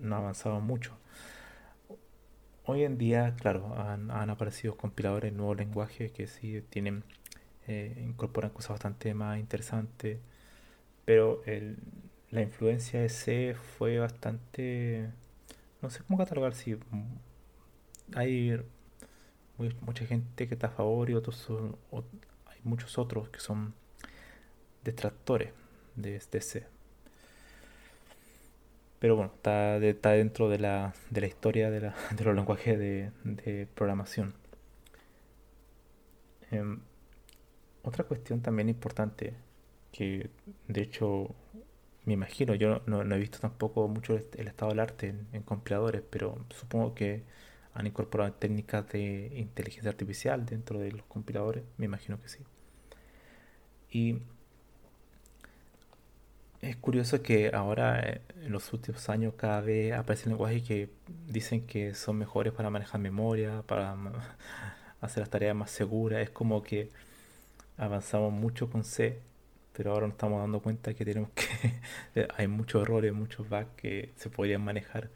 no, 0.02 0.16
ha 0.16 0.20
avanzado 0.20 0.60
mucho. 0.60 0.98
Hoy 2.66 2.84
en 2.84 2.98
día, 2.98 3.36
claro, 3.40 3.76
han, 3.78 4.30
aparecido 4.30 4.76
compiladores 4.76 5.32
nuevos 5.34 5.58
lenguajes 5.58 6.12
que 6.12 6.28
sí 6.28 6.62
tienen, 6.70 7.04
eh, 7.68 8.04
incorporan 8.04 8.52
cosas 8.52 8.72
bastante 8.72 9.14
más 9.14 9.40
interesantes, 9.40 10.20
pero 11.06 11.44
el, 11.46 11.78
la 12.32 12.42
influencia 12.42 13.02
de 13.02 13.10
C 13.10 13.56
fue 13.78 14.00
bastante, 14.00 15.10
no 15.82 15.90
sé 15.90 16.02
cómo 16.04 16.18
catalogar, 16.18 16.54
si 16.54 16.78
hay 18.14 18.60
mucha 19.58 20.06
gente 20.06 20.48
que 20.48 20.56
está 20.56 20.68
a 20.68 20.72
favor 20.72 21.10
y 21.10 21.14
otros 21.14 21.48
hay 22.48 22.60
muchos 22.64 22.98
otros 22.98 23.30
que 23.30 23.40
son 23.40 23.74
detractores 24.84 25.52
de, 25.96 26.22
de 26.32 26.42
C. 26.42 26.68
Pero 29.00 29.16
bueno, 29.16 29.32
está, 29.36 29.78
está 29.78 30.12
dentro 30.12 30.50
de 30.50 30.60
la, 30.60 30.94
de 31.10 31.22
la 31.22 31.28
historia 31.28 31.70
de, 31.70 31.82
la, 31.82 31.96
de 32.12 32.24
los 32.24 32.36
lenguajes 32.36 32.78
de, 32.80 33.12
de 33.24 33.68
programación. 33.76 34.34
Em, 36.52 36.80
otra 37.84 38.04
cuestión 38.04 38.42
también 38.42 38.70
importante, 38.70 39.34
que 39.92 40.30
de 40.68 40.82
hecho 40.82 41.36
me 42.06 42.14
imagino, 42.14 42.56
yo 42.56 42.82
no, 42.86 43.02
he 43.02 43.20
visto 43.20 43.40
tampoco 43.40 43.88
mucho 43.88 44.16
el 44.16 44.48
estado 44.48 44.70
del 44.72 44.80
arte 44.80 45.16
en, 45.34 45.44
compiladores, 45.44 46.04
pero 46.10 46.46
supongo 46.50 46.94
que 46.96 47.24
han 47.74 47.88
incorporado 47.88 48.34
técnicas 48.34 48.88
de 48.90 49.32
inteligencia 49.36 49.90
artificial 49.90 50.46
dentro 50.46 50.80
de 50.80 50.92
los 50.92 51.06
compiladores, 51.08 51.64
me 51.78 51.86
imagino 51.86 52.22
que 52.22 52.30
sí. 52.30 52.40
Y 53.92 54.20
es 56.62 56.76
curioso 56.78 57.22
que 57.22 57.52
ahora, 57.54 58.00
en 58.42 58.52
los 58.52 58.72
últimos 58.74 59.10
años, 59.10 59.34
cada 59.38 59.62
vez 59.62 59.94
aparecen 59.94 60.32
lenguajes 60.32 60.64
que 60.64 60.90
dicen 61.28 61.66
que 61.68 61.94
son 61.96 62.18
mejores 62.18 62.54
para 62.54 62.70
manejar 62.70 63.00
memoria, 63.02 63.64
para 63.68 63.96
hacer 65.02 65.22
las 65.22 65.30
tareas 65.30 65.56
más 65.56 65.72
seguras. 65.72 66.22
Es 66.22 66.30
como 66.30 66.64
que 66.64 66.90
avanzamos 67.78 68.34
mucho 68.34 68.70
con 68.70 68.84
C 68.84 69.22
pero 69.76 69.92
ahora 69.92 70.08
nos 70.08 70.14
estamos 70.14 70.40
dando 70.40 70.62
cuenta 70.62 70.94
que 70.94 71.06
tenemos 71.06 71.30
que 71.32 72.30
hay 72.38 72.48
muchos 72.48 72.82
errores, 72.82 73.14
muchos 73.14 73.50
bugs 73.50 73.68
que 73.76 74.14
se 74.16 74.30
podrían 74.30 74.64
manejar. 74.64 75.10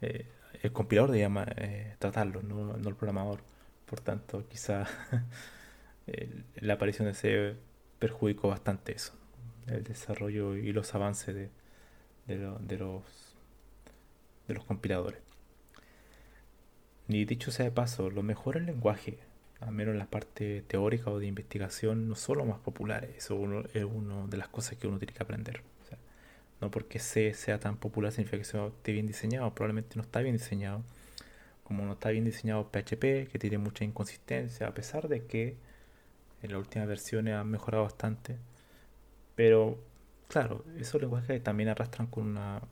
Eh, 0.00 0.26
el 0.62 0.72
compilador 0.72 1.10
debería 1.10 1.44
eh, 1.56 1.96
tratarlos, 1.98 2.44
no, 2.44 2.76
el 2.76 2.94
programador. 2.94 3.40
Por 3.86 4.00
tanto, 4.00 4.46
quizá 4.48 4.86
la 6.56 6.74
aparición 6.74 7.08
de 7.08 7.14
C 7.14 7.56
perjudicó 7.98 8.48
bastante 8.48 8.92
eso, 8.92 9.14
el 9.66 9.84
desarrollo 9.84 10.56
y 10.56 10.72
los 10.72 10.94
avances 10.94 11.34
de, 11.34 11.50
de, 12.26 12.36
los, 12.78 13.36
de 14.48 14.54
los 14.54 14.64
compiladores. 14.64 15.20
Y 17.08 17.24
dicho 17.24 17.50
sea 17.52 17.66
de 17.66 17.70
paso, 17.70 18.10
lo 18.10 18.22
mejor 18.22 18.56
el 18.56 18.66
lenguaje 18.66 19.18
al 19.60 19.72
menos 19.72 19.92
en 19.92 19.98
la 19.98 20.06
parte 20.06 20.62
teórica 20.66 21.10
o 21.10 21.18
de 21.18 21.26
investigación, 21.26 22.08
no 22.08 22.14
son 22.14 22.38
los 22.38 22.46
más 22.46 22.58
populares. 22.60 23.10
Eso 23.16 23.34
es 23.72 23.84
una 23.84 24.26
de 24.26 24.36
las 24.36 24.48
cosas 24.48 24.76
que 24.78 24.86
uno 24.86 24.98
tiene 24.98 25.14
que 25.14 25.22
aprender. 25.22 25.62
no 26.60 26.70
porque 26.70 26.98
C 26.98 27.34
sea 27.34 27.60
tan 27.60 27.76
popular 27.76 28.12
significa 28.12 28.38
que 28.38 28.66
esté 28.68 28.92
bien 28.92 29.06
diseñado. 29.06 29.54
Probablemente 29.54 29.96
no 29.96 30.02
está 30.02 30.20
bien 30.20 30.36
diseñado. 30.36 30.82
Como 31.64 31.84
no 31.84 31.94
está 31.94 32.10
bien 32.10 32.24
diseñado 32.24 32.70
PHP, 32.70 33.28
que 33.30 33.38
tiene 33.40 33.58
mucha 33.58 33.84
inconsistencia, 33.84 34.68
a 34.68 34.74
pesar 34.74 35.08
de 35.08 35.26
que 35.26 35.56
en 36.42 36.52
las 36.52 36.60
últimas 36.60 36.88
versiones 36.88 37.34
han 37.34 37.50
mejorado 37.50 37.84
bastante. 37.84 38.36
Pero, 39.34 39.78
claro, 40.28 40.64
esos 40.78 41.00
lenguajes 41.00 41.42
también 41.42 41.68
arrastran 41.68 42.06
con 42.08 42.24
una 42.26 42.62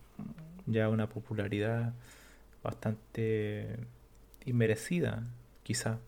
ya 0.67 0.89
una 0.89 1.09
popularidad 1.09 1.93
bastante 2.63 3.77
inmerecida, 4.45 5.25
quizá 5.63 5.99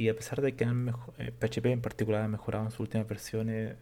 y 0.00 0.08
a 0.08 0.16
pesar 0.16 0.40
de 0.40 0.56
que 0.56 0.64
han 0.64 0.86
PHP 0.86 1.66
eh, 1.66 1.72
en 1.72 1.82
particular 1.82 2.22
ha 2.22 2.28
mejorado 2.28 2.64
en 2.64 2.70
sus 2.70 2.80
últimas 2.80 3.06
versiones, 3.06 3.76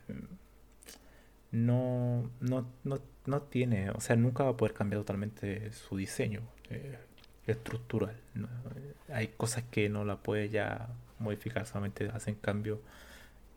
no, 1.53 2.29
no, 2.41 2.67
no, 2.83 2.99
no, 3.25 3.43
tiene, 3.43 3.91
o 3.91 4.01
sea, 4.01 4.17
nunca 4.17 4.43
va 4.43 4.51
a 4.51 4.57
poder 4.57 4.75
cambiar 4.75 5.03
totalmente 5.03 5.71
su 5.71 5.97
diseño 5.97 6.41
eh, 6.71 6.99
estructural. 7.47 8.17
Hay 9.13 9.29
cosas 9.29 9.63
que 9.71 9.89
no 9.89 10.05
la 10.05 10.17
puede 10.17 10.49
ya 10.49 10.89
modificar, 11.21 11.67
solamente 11.67 12.09
hacen 12.09 12.35
cambio 12.35 12.81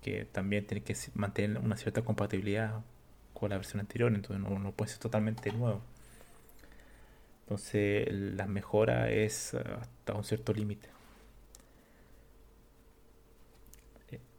que 0.03 0.25
también 0.25 0.67
tiene 0.67 0.83
que 0.83 0.95
mantener 1.15 1.57
una 1.57 1.77
cierta 1.77 2.03
compatibilidad 2.03 2.81
con 3.33 3.49
la 3.49 3.55
versión 3.55 3.79
anterior, 3.79 4.13
entonces 4.13 4.39
no, 4.39 4.59
no 4.59 4.71
puede 4.71 4.91
ser 4.91 4.99
totalmente 4.99 5.51
nuevo. 5.51 5.81
Entonces 7.45 8.07
la 8.11 8.45
mejora 8.45 9.09
es 9.09 9.55
hasta 9.55 10.13
un 10.13 10.23
cierto 10.23 10.53
límite. 10.53 11.00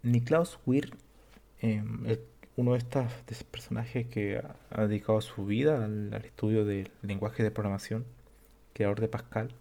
Niklaus 0.02 0.58
Weir, 0.66 0.96
em, 1.60 2.04
uno 2.56 2.72
de 2.72 2.78
estos, 2.78 3.44
personajes 3.44 4.06
que 4.08 4.42
ha, 4.70 4.86
dedicado 4.86 5.20
su 5.20 5.46
vida 5.46 5.84
al, 5.84 6.12
estudio 6.24 6.64
del 6.64 6.90
lenguaje 7.02 7.42
de 7.42 7.50
programación, 7.50 8.04
creador 8.72 9.00
de 9.00 9.08
Pascal 9.08 9.54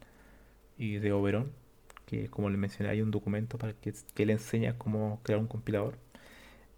y 0.78 0.98
de 0.98 1.14
Oberon, 1.14 1.52
que 2.08 2.28
como 2.30 2.50
le 2.50 2.58
mencioné 2.58 2.90
hay 2.90 3.02
un 3.02 3.12
documento 3.12 3.58
para 3.58 3.74
que, 3.74 3.94
le 4.26 4.34
enseña 4.34 4.78
cómo 4.78 5.20
crear 5.24 5.40
un 5.40 5.48
compilador, 5.48 5.98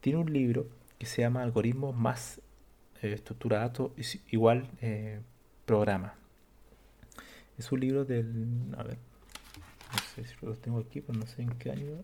tiene 0.01 0.19
un 0.19 0.31
libro 0.31 0.67
que 0.99 1.05
se 1.05 1.21
llama 1.21 1.41
Algoritmos 1.41 1.95
más 1.95 2.41
eh, 3.01 3.13
estructurado 3.13 3.93
igual 4.29 4.69
eh, 4.81 5.21
programa. 5.65 6.15
Es 7.57 7.71
un 7.71 7.79
libro 7.79 8.03
del... 8.03 8.73
A 8.77 8.83
ver, 8.83 8.97
no 9.91 9.99
sé 10.15 10.25
si 10.25 10.45
lo 10.45 10.55
tengo 10.55 10.79
aquí, 10.79 11.01
pero 11.01 11.17
no 11.17 11.25
sé 11.27 11.43
en 11.43 11.49
qué 11.51 11.71
año 11.71 12.03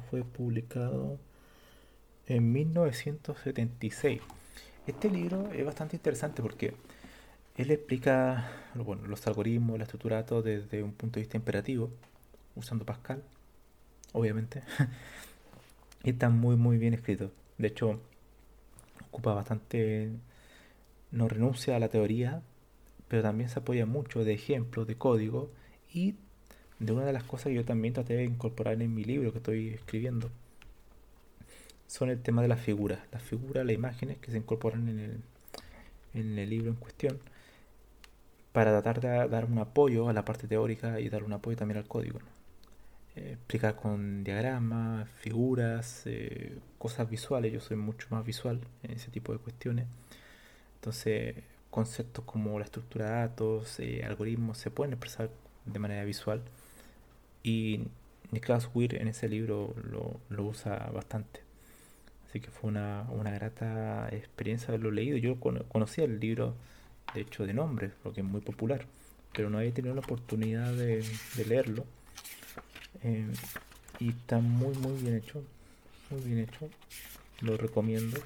fue 0.00 0.22
publicado 0.24 1.18
en 2.26 2.52
1976. 2.52 4.20
Este 4.86 5.10
libro 5.10 5.50
es 5.52 5.64
bastante 5.64 5.96
interesante 5.96 6.42
porque 6.42 6.74
él 7.56 7.70
explica 7.70 8.50
los 8.74 9.26
algoritmos, 9.26 9.78
la 9.78 9.84
estructura 9.84 10.26
todo 10.26 10.42
desde 10.42 10.82
un 10.82 10.92
punto 10.92 11.14
de 11.14 11.22
vista 11.22 11.36
imperativo, 11.36 11.90
usando 12.56 12.84
Pascal, 12.84 13.22
obviamente. 14.12 14.62
y 16.02 16.10
está 16.10 16.28
muy, 16.28 16.56
muy 16.56 16.78
bien 16.78 16.94
escrito. 16.94 17.30
De 17.58 17.68
hecho, 17.68 18.00
ocupa 19.08 19.34
bastante, 19.34 20.10
no 21.12 21.28
renuncia 21.28 21.76
a 21.76 21.78
la 21.78 21.88
teoría, 21.88 22.42
pero 23.08 23.22
también 23.22 23.48
se 23.48 23.60
apoya 23.60 23.86
mucho 23.86 24.24
de 24.24 24.34
ejemplos, 24.34 24.86
de 24.86 24.96
código 24.96 25.50
y 25.92 26.16
de 26.78 26.92
una 26.92 27.04
de 27.04 27.12
las 27.12 27.24
cosas 27.24 27.46
que 27.46 27.54
yo 27.54 27.64
también 27.64 27.94
traté 27.94 28.14
de 28.14 28.24
incorporar 28.24 28.80
en 28.80 28.94
mi 28.94 29.04
libro 29.04 29.32
que 29.32 29.38
estoy 29.38 29.68
escribiendo. 29.68 30.30
Son 31.86 32.10
el 32.10 32.20
tema 32.20 32.42
de 32.42 32.48
las 32.48 32.60
figuras. 32.60 33.00
Las 33.12 33.22
figuras, 33.22 33.64
las 33.64 33.74
imágenes 33.74 34.18
que 34.18 34.30
se 34.30 34.38
incorporan 34.38 34.88
en 34.88 34.98
el, 34.98 35.20
en 36.14 36.38
el 36.38 36.50
libro 36.50 36.70
en 36.70 36.76
cuestión 36.76 37.18
para 38.52 38.70
tratar 38.70 39.00
de 39.00 39.28
dar 39.28 39.46
un 39.46 39.58
apoyo 39.58 40.08
a 40.08 40.12
la 40.12 40.24
parte 40.24 40.46
teórica 40.46 41.00
y 41.00 41.08
dar 41.08 41.24
un 41.24 41.32
apoyo 41.32 41.56
también 41.56 41.78
al 41.78 41.88
código. 41.88 42.20
Eh, 43.16 43.32
explicar 43.32 43.76
con 43.76 44.24
diagramas, 44.24 45.08
figuras, 45.10 46.02
eh, 46.06 46.56
cosas 46.78 47.10
visuales. 47.10 47.52
Yo 47.52 47.60
soy 47.60 47.76
mucho 47.76 48.06
más 48.10 48.24
visual 48.24 48.60
en 48.82 48.92
ese 48.92 49.10
tipo 49.10 49.32
de 49.32 49.38
cuestiones. 49.38 49.86
Entonces, 50.76 51.36
conceptos 51.70 52.24
como 52.24 52.58
la 52.58 52.64
estructura 52.64 53.06
de 53.06 53.12
datos, 53.12 53.80
eh, 53.80 54.04
algoritmos, 54.04 54.58
se 54.58 54.70
pueden 54.70 54.92
expresar 54.92 55.30
de 55.64 55.78
manera 55.80 56.04
visual 56.04 56.42
y 57.44 57.82
Niklas 58.32 58.68
Weir 58.74 58.96
en 58.96 59.06
ese 59.06 59.28
libro 59.28 59.74
lo, 59.88 60.42
usa 60.42 60.90
bastante. 60.92 61.40
Así 62.26 62.40
que 62.40 62.50
fue 62.50 62.70
una, 62.70 63.06
grata 63.12 64.08
experiencia 64.10 64.68
haberlo 64.68 64.90
leído. 64.90 65.16
Yo 65.18 65.38
conocía 65.38 66.04
el 66.04 66.18
libro, 66.18 66.56
de 67.14 67.20
hecho, 67.20 67.46
de 67.46 67.54
nombre, 67.54 67.92
porque 68.02 68.22
es 68.22 68.26
muy 68.26 68.40
popular, 68.40 68.86
pero 69.32 69.50
no 69.50 69.58
había 69.58 69.72
tenido 69.72 69.94
la 69.94 70.00
oportunidad 70.00 70.72
de, 70.72 71.04
leerlo. 71.46 71.84
Eh, 73.02 73.26
y 74.00 74.08
está 74.08 74.38
muy, 74.40 74.74
muy 74.78 75.00
bien 75.00 75.16
hecho. 75.16 75.44
Muy 76.10 76.22
bien 76.22 76.40
hecho. 76.40 76.68
Lo 77.42 77.56
recomiendo. 77.56 78.18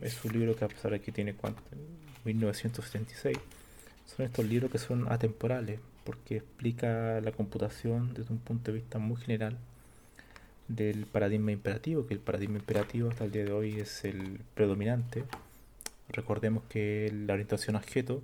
es 0.00 0.24
un 0.24 0.32
libro 0.32 0.56
que 0.56 0.64
a 0.64 0.68
pesar 0.68 0.92
de 0.92 1.00
que 1.00 1.12
tiene 1.12 1.34
cuánto, 1.34 1.62
1976, 2.24 3.38
son 4.06 4.26
estos 4.26 4.44
libros 4.46 4.70
que 4.72 4.78
son 4.78 5.12
atemporales 5.12 5.80
porque 6.08 6.38
explica 6.38 7.20
la 7.20 7.32
computación 7.32 8.14
desde 8.14 8.32
un 8.32 8.38
punto 8.38 8.72
de 8.72 8.78
vista 8.78 8.98
muy 8.98 9.18
general 9.18 9.58
del 10.66 11.04
paradigma 11.04 11.52
imperativo, 11.52 12.06
que 12.06 12.14
el 12.14 12.20
paradigma 12.20 12.56
imperativo 12.56 13.10
hasta 13.10 13.24
el 13.26 13.30
día 13.30 13.44
de 13.44 13.52
hoy 13.52 13.78
es 13.78 14.06
el 14.06 14.40
predominante. 14.54 15.24
Recordemos 16.08 16.62
que 16.70 17.12
la 17.12 17.34
orientación 17.34 17.76
a 17.76 17.80
objeto 17.80 18.22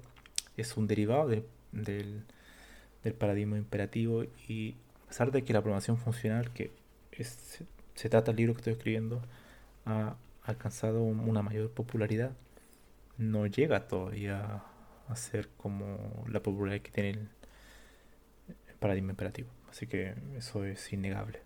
es 0.56 0.78
un 0.78 0.86
derivado 0.86 1.28
del, 1.28 2.24
paradigma 3.18 3.58
imperativo 3.58 4.24
y 4.48 4.76
a 5.04 5.08
pesar 5.08 5.30
de 5.30 5.44
que 5.44 5.52
la 5.52 5.60
programación 5.60 5.98
funcional, 5.98 6.54
que 6.54 6.70
se 7.20 8.08
trata 8.08 8.32
del 8.32 8.36
libro 8.36 8.54
que 8.54 8.60
estoy 8.60 8.72
escribiendo, 8.72 9.20
ha 9.84 10.16
alcanzado 10.42 11.02
una 11.02 11.42
mayor 11.42 11.70
popularidad, 11.70 12.32
no 13.18 13.46
llega 13.46 13.88
todavía 13.88 14.62
a 15.06 15.16
ser 15.16 15.48
como 15.58 16.24
la 16.28 16.42
popularidad 16.42 16.82
que 16.82 16.90
tiene 16.90 17.10
el, 17.10 17.28
paradigma 18.84 19.12
imperativo. 19.12 19.48
Así 19.70 19.86
que 19.86 20.14
eso 20.36 20.62
es 20.66 20.92
innegable. 20.92 21.40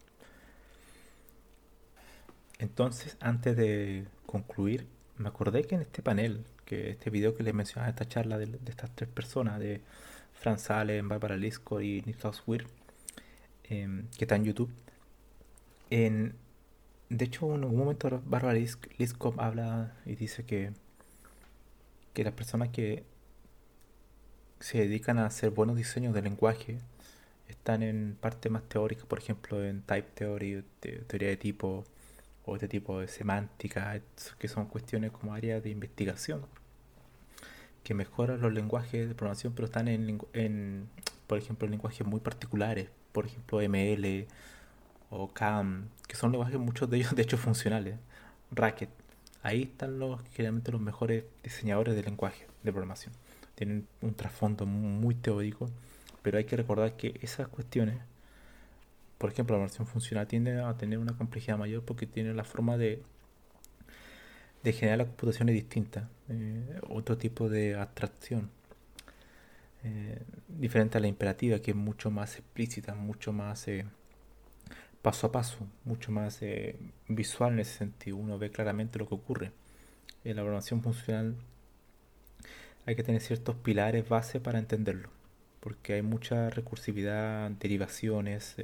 Entonces, 2.59 3.16
antes 3.20 3.57
de 3.57 4.09
concluir, 4.27 4.88
me 5.18 5.29
acordé 5.29 5.62
que 5.62 5.77
en 5.77 5.83
este 5.83 6.03
panel, 6.03 6.44
que 6.64 6.90
este 6.90 7.11
video 7.11 7.37
que 7.37 7.44
les 7.44 7.55
mencionaba, 7.55 7.90
esta 7.90 8.09
charla 8.09 8.38
de, 8.38 8.59
estas 8.66 8.90
tres 8.96 9.09
personas, 9.09 9.61
de 9.61 9.83
Franz 10.35 10.68
Allen, 10.68 11.09
Barbara 11.09 11.37
Lisco 11.37 11.81
y 11.81 12.03
Niklaus 12.07 12.42
Weir, 12.44 12.66
em, 13.70 14.09
que 14.16 14.24
está 14.24 14.35
en 14.35 14.44
YouTube, 14.44 14.72
en, 15.90 16.35
de 17.11 17.24
hecho, 17.24 17.55
en 17.55 17.62
un 17.62 17.77
momento 17.77 18.20
Barbara 18.27 18.59
Lisco 18.98 19.33
habla 19.38 19.94
y 20.07 20.16
dice 20.16 20.44
que, 20.44 20.72
que 22.14 22.24
las 22.24 22.33
personas 22.33 22.70
que 22.70 23.05
se 24.59 24.79
dedican 24.79 25.18
a 25.18 25.27
hacer 25.27 25.51
buenos 25.51 25.77
diseños 25.77 26.12
de 26.14 26.22
lenguaje 26.22 26.79
están 27.49 27.83
en 27.83 28.17
parte 28.21 28.51
más 28.51 28.63
teórica, 28.69 29.05
por 29.07 29.19
ejemplo, 29.19 29.65
en 29.65 29.83
type 29.83 30.09
theory, 30.15 30.65
teoría 31.07 31.29
de 31.29 31.37
tipo, 31.37 31.85
o 32.45 32.55
este 32.57 32.69
tipo 32.69 33.01
de 33.01 33.09
semántica, 33.09 34.01
que 34.39 34.49
son 34.49 34.67
cuestiones 34.67 35.11
como 35.13 35.35
áreas 35.35 35.63
de 35.63 35.71
investigación 35.71 36.47
que 37.89 37.95
mejoran 37.95 38.41
los 38.43 38.53
lenguajes 38.53 39.09
de 39.09 39.15
programación, 39.15 39.55
pero 39.55 39.65
están 39.65 39.89
en, 39.89 40.89
por 41.27 41.39
ejemplo, 41.39 41.65
en 41.65 41.71
lenguajes 41.71 42.07
muy 42.07 42.21
particulares, 42.21 42.91
por 43.13 43.25
ejemplo, 43.25 43.63
ML 43.63 44.27
o 45.09 45.29
CAM, 45.29 45.89
que 46.07 46.15
son 46.15 46.33
lenguajes 46.33 46.59
muchos 46.59 46.91
de 46.91 46.99
ellos 46.99 47.15
de 47.17 47.23
hecho 47.23 47.39
funcionales, 47.39 47.97
Racket. 48.51 48.91
Ahí 49.43 49.63
están 49.63 49.99
los 49.99 50.21
generalmente 50.35 50.71
los 50.71 50.83
mejores 50.83 51.25
diseñadores 51.43 51.95
de 51.95 52.03
lenguaje 52.03 52.47
de 52.63 52.73
programación. 52.73 53.15
Tienen 53.55 53.87
un 54.03 54.13
trasfondo 54.13 54.67
muy 54.67 55.15
teórico, 55.15 55.71
pero 56.22 56.38
hay 56.38 56.44
que 56.44 56.57
recordar 56.57 56.96
que 56.96 57.18
esas 57.22 57.48
cuestiones 57.48 57.96
por 59.18 59.31
ejemplo, 59.33 59.57
la 59.57 59.62
versión 59.62 59.87
funcional 59.87 60.26
tiende 60.28 60.61
a 60.61 60.76
tener 60.76 60.98
una 60.98 61.16
complejidad 61.16 61.59
mayor 61.59 61.85
porque 61.85 62.07
tiene 62.07 62.33
la 62.35 62.44
forma 62.44 62.78
de, 62.78 63.02
generar 64.64 64.98
las 64.98 65.07
computaciones 65.09 65.54
distintas, 65.54 66.04
eh, 66.28 66.81
otro 66.88 67.16
tipo 67.18 67.48
de 67.48 67.74
abstracción, 67.74 68.50
eh, 69.83 70.22
diferente 70.46 70.98
a 70.98 71.00
la 71.00 71.09
imperativa, 71.09 71.59
que 71.61 71.72
es 71.72 71.76
mucho 71.76 72.11
más 72.11 72.37
explícita, 72.37 72.94
mucho 72.94 73.33
más 73.33 73.66
eh, 73.66 73.87
paso 75.02 75.28
a 75.28 75.33
paso, 75.33 75.66
mucho 75.85 76.12
más 76.12 76.40
visual 77.09 77.54
en 77.54 77.61
ese 77.61 77.78
sentido. 77.78 78.18
Uno 78.18 78.38
ve 78.38 78.50
claramente 78.50 78.98
lo 78.98 79.09
que 79.09 79.14
ocurre. 79.14 79.52
En 80.24 80.37
la 80.37 80.42
programación 80.42 80.83
funcional 80.83 81.37
hay 82.87 82.94
que 82.94 83.02
tener 83.02 83.20
ciertos 83.22 83.57
pilares 83.57 84.09
base 84.09 84.38
para 84.38 84.59
entenderlo, 84.59 85.11
porque 85.61 85.94
hay 85.94 86.03
mucha 86.03 86.51
recursividad, 86.51 87.51
derivaciones 87.53 88.57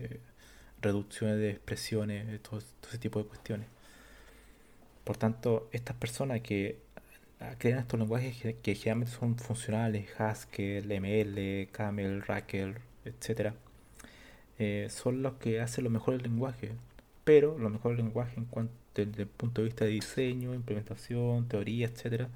reducciones 0.85 1.39
de 1.39 1.51
expresiones, 1.51 2.43
todo, 2.43 2.61
ese 2.61 2.99
tipo 2.99 3.19
de 3.19 3.27
cuestiones. 3.27 3.67
Por 5.05 5.17
tanto, 5.17 5.69
estas 5.73 5.97
personas 5.97 6.41
que 6.43 6.79
crean 7.59 7.81
estos 7.81 7.99
lenguajes 7.99 8.37
que, 8.63 8.75
generalmente 8.75 9.13
son 9.13 9.37
funcionales, 9.37 10.09
Haskell, 10.19 10.87
ML, 10.87 11.69
Camel, 11.73 12.23
Rackle, 12.23 12.77
etc., 13.05 13.53
eh, 14.59 14.87
son 14.89 15.23
los 15.23 15.35
que 15.35 15.61
hacen 15.61 15.85
los 15.85 15.93
mejores 15.93 16.23
lenguajes. 16.23 16.71
Pero 17.25 17.59
los 17.59 17.73
mejores 17.73 17.99
lenguajes 17.99 18.37
en 18.39 18.45
cuanto 18.45 18.73
desde 18.95 19.23
el 19.23 19.29
punto 19.29 19.61
de 19.61 19.67
vista 19.67 19.85
de 19.85 19.91
diseño, 19.91 20.55
implementación, 20.55 21.49
teoría, 21.49 21.87
etc., 21.87 22.29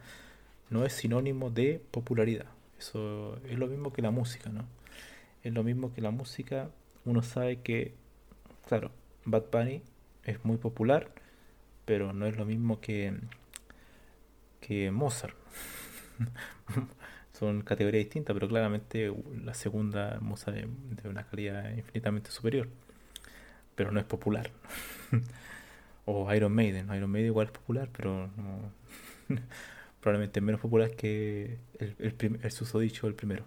no 0.71 0.85
es 0.85 0.93
sinónimo 0.93 1.51
de 1.51 1.81
popularidad. 1.91 2.47
Eso 2.79 3.39
es 3.47 3.59
lo 3.59 3.67
mismo 3.67 3.93
que 3.93 4.03
la 4.03 4.11
música, 4.11 4.51
¿no? 4.51 4.65
Es 5.43 5.53
lo 5.53 5.65
mismo 5.65 5.93
que 5.93 6.01
la 6.01 6.11
música. 6.11 6.71
Uno 7.05 7.23
sabe 7.23 7.61
que 7.63 7.95
Claro, 8.69 8.91
Bad 9.25 9.45
Bunny 9.51 9.83
es 10.25 10.45
muy 10.45 10.59
popular, 10.59 11.11
pero 11.87 12.13
no 12.13 12.27
es 12.27 12.37
lo 12.37 12.45
mismo 12.45 12.83
que, 12.83 13.15
que 14.61 14.91
Mozart. 14.91 15.35
Son 17.33 17.63
categorías 17.63 18.05
distintas, 18.05 18.35
pero 18.35 18.47
claramente 18.47 19.11
la 19.43 19.55
segunda 19.55 20.19
Mozart 20.21 20.59
es 20.59 20.67
de 21.03 21.09
una 21.09 21.25
calidad 21.25 21.71
infinitamente 21.71 22.31
superior. 22.31 22.69
Pero 23.75 23.91
no 23.91 24.01
es 24.01 24.07
popular. 24.07 24.51
o 26.05 26.31
Iron 26.35 26.53
Maiden. 26.53 26.95
Iron 26.95 27.11
Maiden 27.11 27.29
igual 27.29 27.47
es 27.47 27.53
popular, 27.53 27.89
pero 27.91 28.29
no, 28.37 28.71
probablemente 30.01 30.41
menos 30.41 30.61
popular 30.61 30.91
que 30.95 31.59
el, 31.79 31.97
el, 31.99 32.41
el 32.43 32.51
susodicho, 32.51 33.07
el 33.07 33.15
primero. 33.15 33.45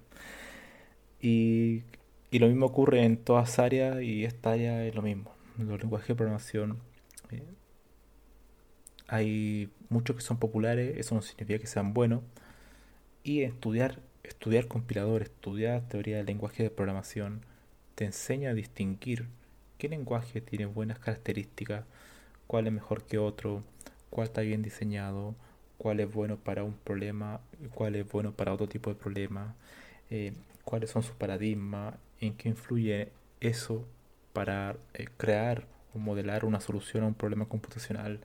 Y 1.21 1.83
y 2.31 2.39
lo 2.39 2.47
mismo 2.47 2.65
ocurre 2.65 3.03
en 3.03 3.17
todas 3.17 3.59
áreas 3.59 4.01
y 4.01 4.23
esta 4.23 4.53
área 4.53 4.85
es 4.85 4.95
lo 4.95 5.01
mismo. 5.01 5.35
Los 5.57 5.81
lenguajes 5.81 6.07
de 6.07 6.15
programación 6.15 6.79
eh, 7.29 7.43
hay 9.09 9.69
muchos 9.89 10.15
que 10.15 10.21
son 10.21 10.37
populares, 10.37 10.97
eso 10.97 11.13
no 11.13 11.21
significa 11.21 11.59
que 11.59 11.67
sean 11.67 11.93
buenos. 11.93 12.23
Y 13.23 13.41
estudiar, 13.41 13.99
estudiar 14.23 14.67
compilador, 14.67 15.23
estudiar 15.23 15.81
teoría 15.89 16.17
del 16.17 16.25
lenguaje 16.27 16.63
de 16.63 16.69
programación, 16.69 17.41
te 17.95 18.05
enseña 18.05 18.51
a 18.51 18.53
distinguir 18.53 19.27
qué 19.77 19.89
lenguaje 19.89 20.39
tiene 20.39 20.65
buenas 20.65 20.99
características, 20.99 21.83
cuál 22.47 22.67
es 22.67 22.73
mejor 22.73 23.03
que 23.03 23.17
otro, 23.17 23.63
cuál 24.09 24.27
está 24.27 24.41
bien 24.41 24.61
diseñado, 24.61 25.35
cuál 25.81 25.99
es 25.99 26.13
bueno 26.13 26.37
para 26.37 26.63
un 26.63 26.75
problema, 26.75 27.41
cuál 27.73 27.95
es 27.95 28.07
bueno 28.07 28.33
para 28.33 28.53
otro 28.53 28.67
tipo 28.67 28.91
de 28.91 28.95
problema, 28.95 29.55
eh, 30.11 30.31
cuáles 30.63 30.91
son 30.91 31.01
sus 31.01 31.15
paradigmas, 31.15 31.95
en 32.19 32.35
qué 32.37 32.49
influye 32.49 33.09
eso 33.39 33.83
para 34.31 34.75
eh, 34.93 35.07
crear 35.17 35.65
o 35.95 35.97
modelar 35.97 36.45
una 36.45 36.61
solución 36.61 37.03
a 37.03 37.07
un 37.07 37.15
problema 37.15 37.45
computacional. 37.47 38.19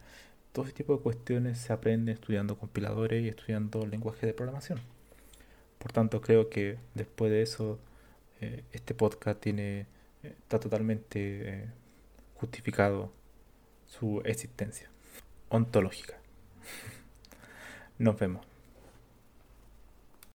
Todo 0.52 0.66
ese 0.66 0.74
tipo 0.74 0.94
de 0.94 1.02
cuestiones 1.02 1.56
se 1.56 1.72
aprende 1.72 2.12
estudiando 2.12 2.58
compiladores 2.58 3.24
y 3.24 3.28
estudiando 3.28 3.86
lenguaje 3.86 4.26
de 4.26 4.34
programación. 4.34 4.78
Por 5.78 5.92
tanto, 5.92 6.20
creo 6.20 6.50
que 6.50 6.76
después 6.94 7.30
de 7.30 7.40
eso, 7.40 7.78
eh, 8.42 8.64
este 8.72 8.92
podcast 8.92 9.40
tiene, 9.40 9.86
eh, 10.22 10.34
está 10.42 10.60
totalmente 10.60 11.70
justificado 12.34 13.10
su 13.86 14.20
existencia 14.26 14.90
ontológica. 15.48 16.18
Nos 17.98 18.18
vemos. 18.18 18.55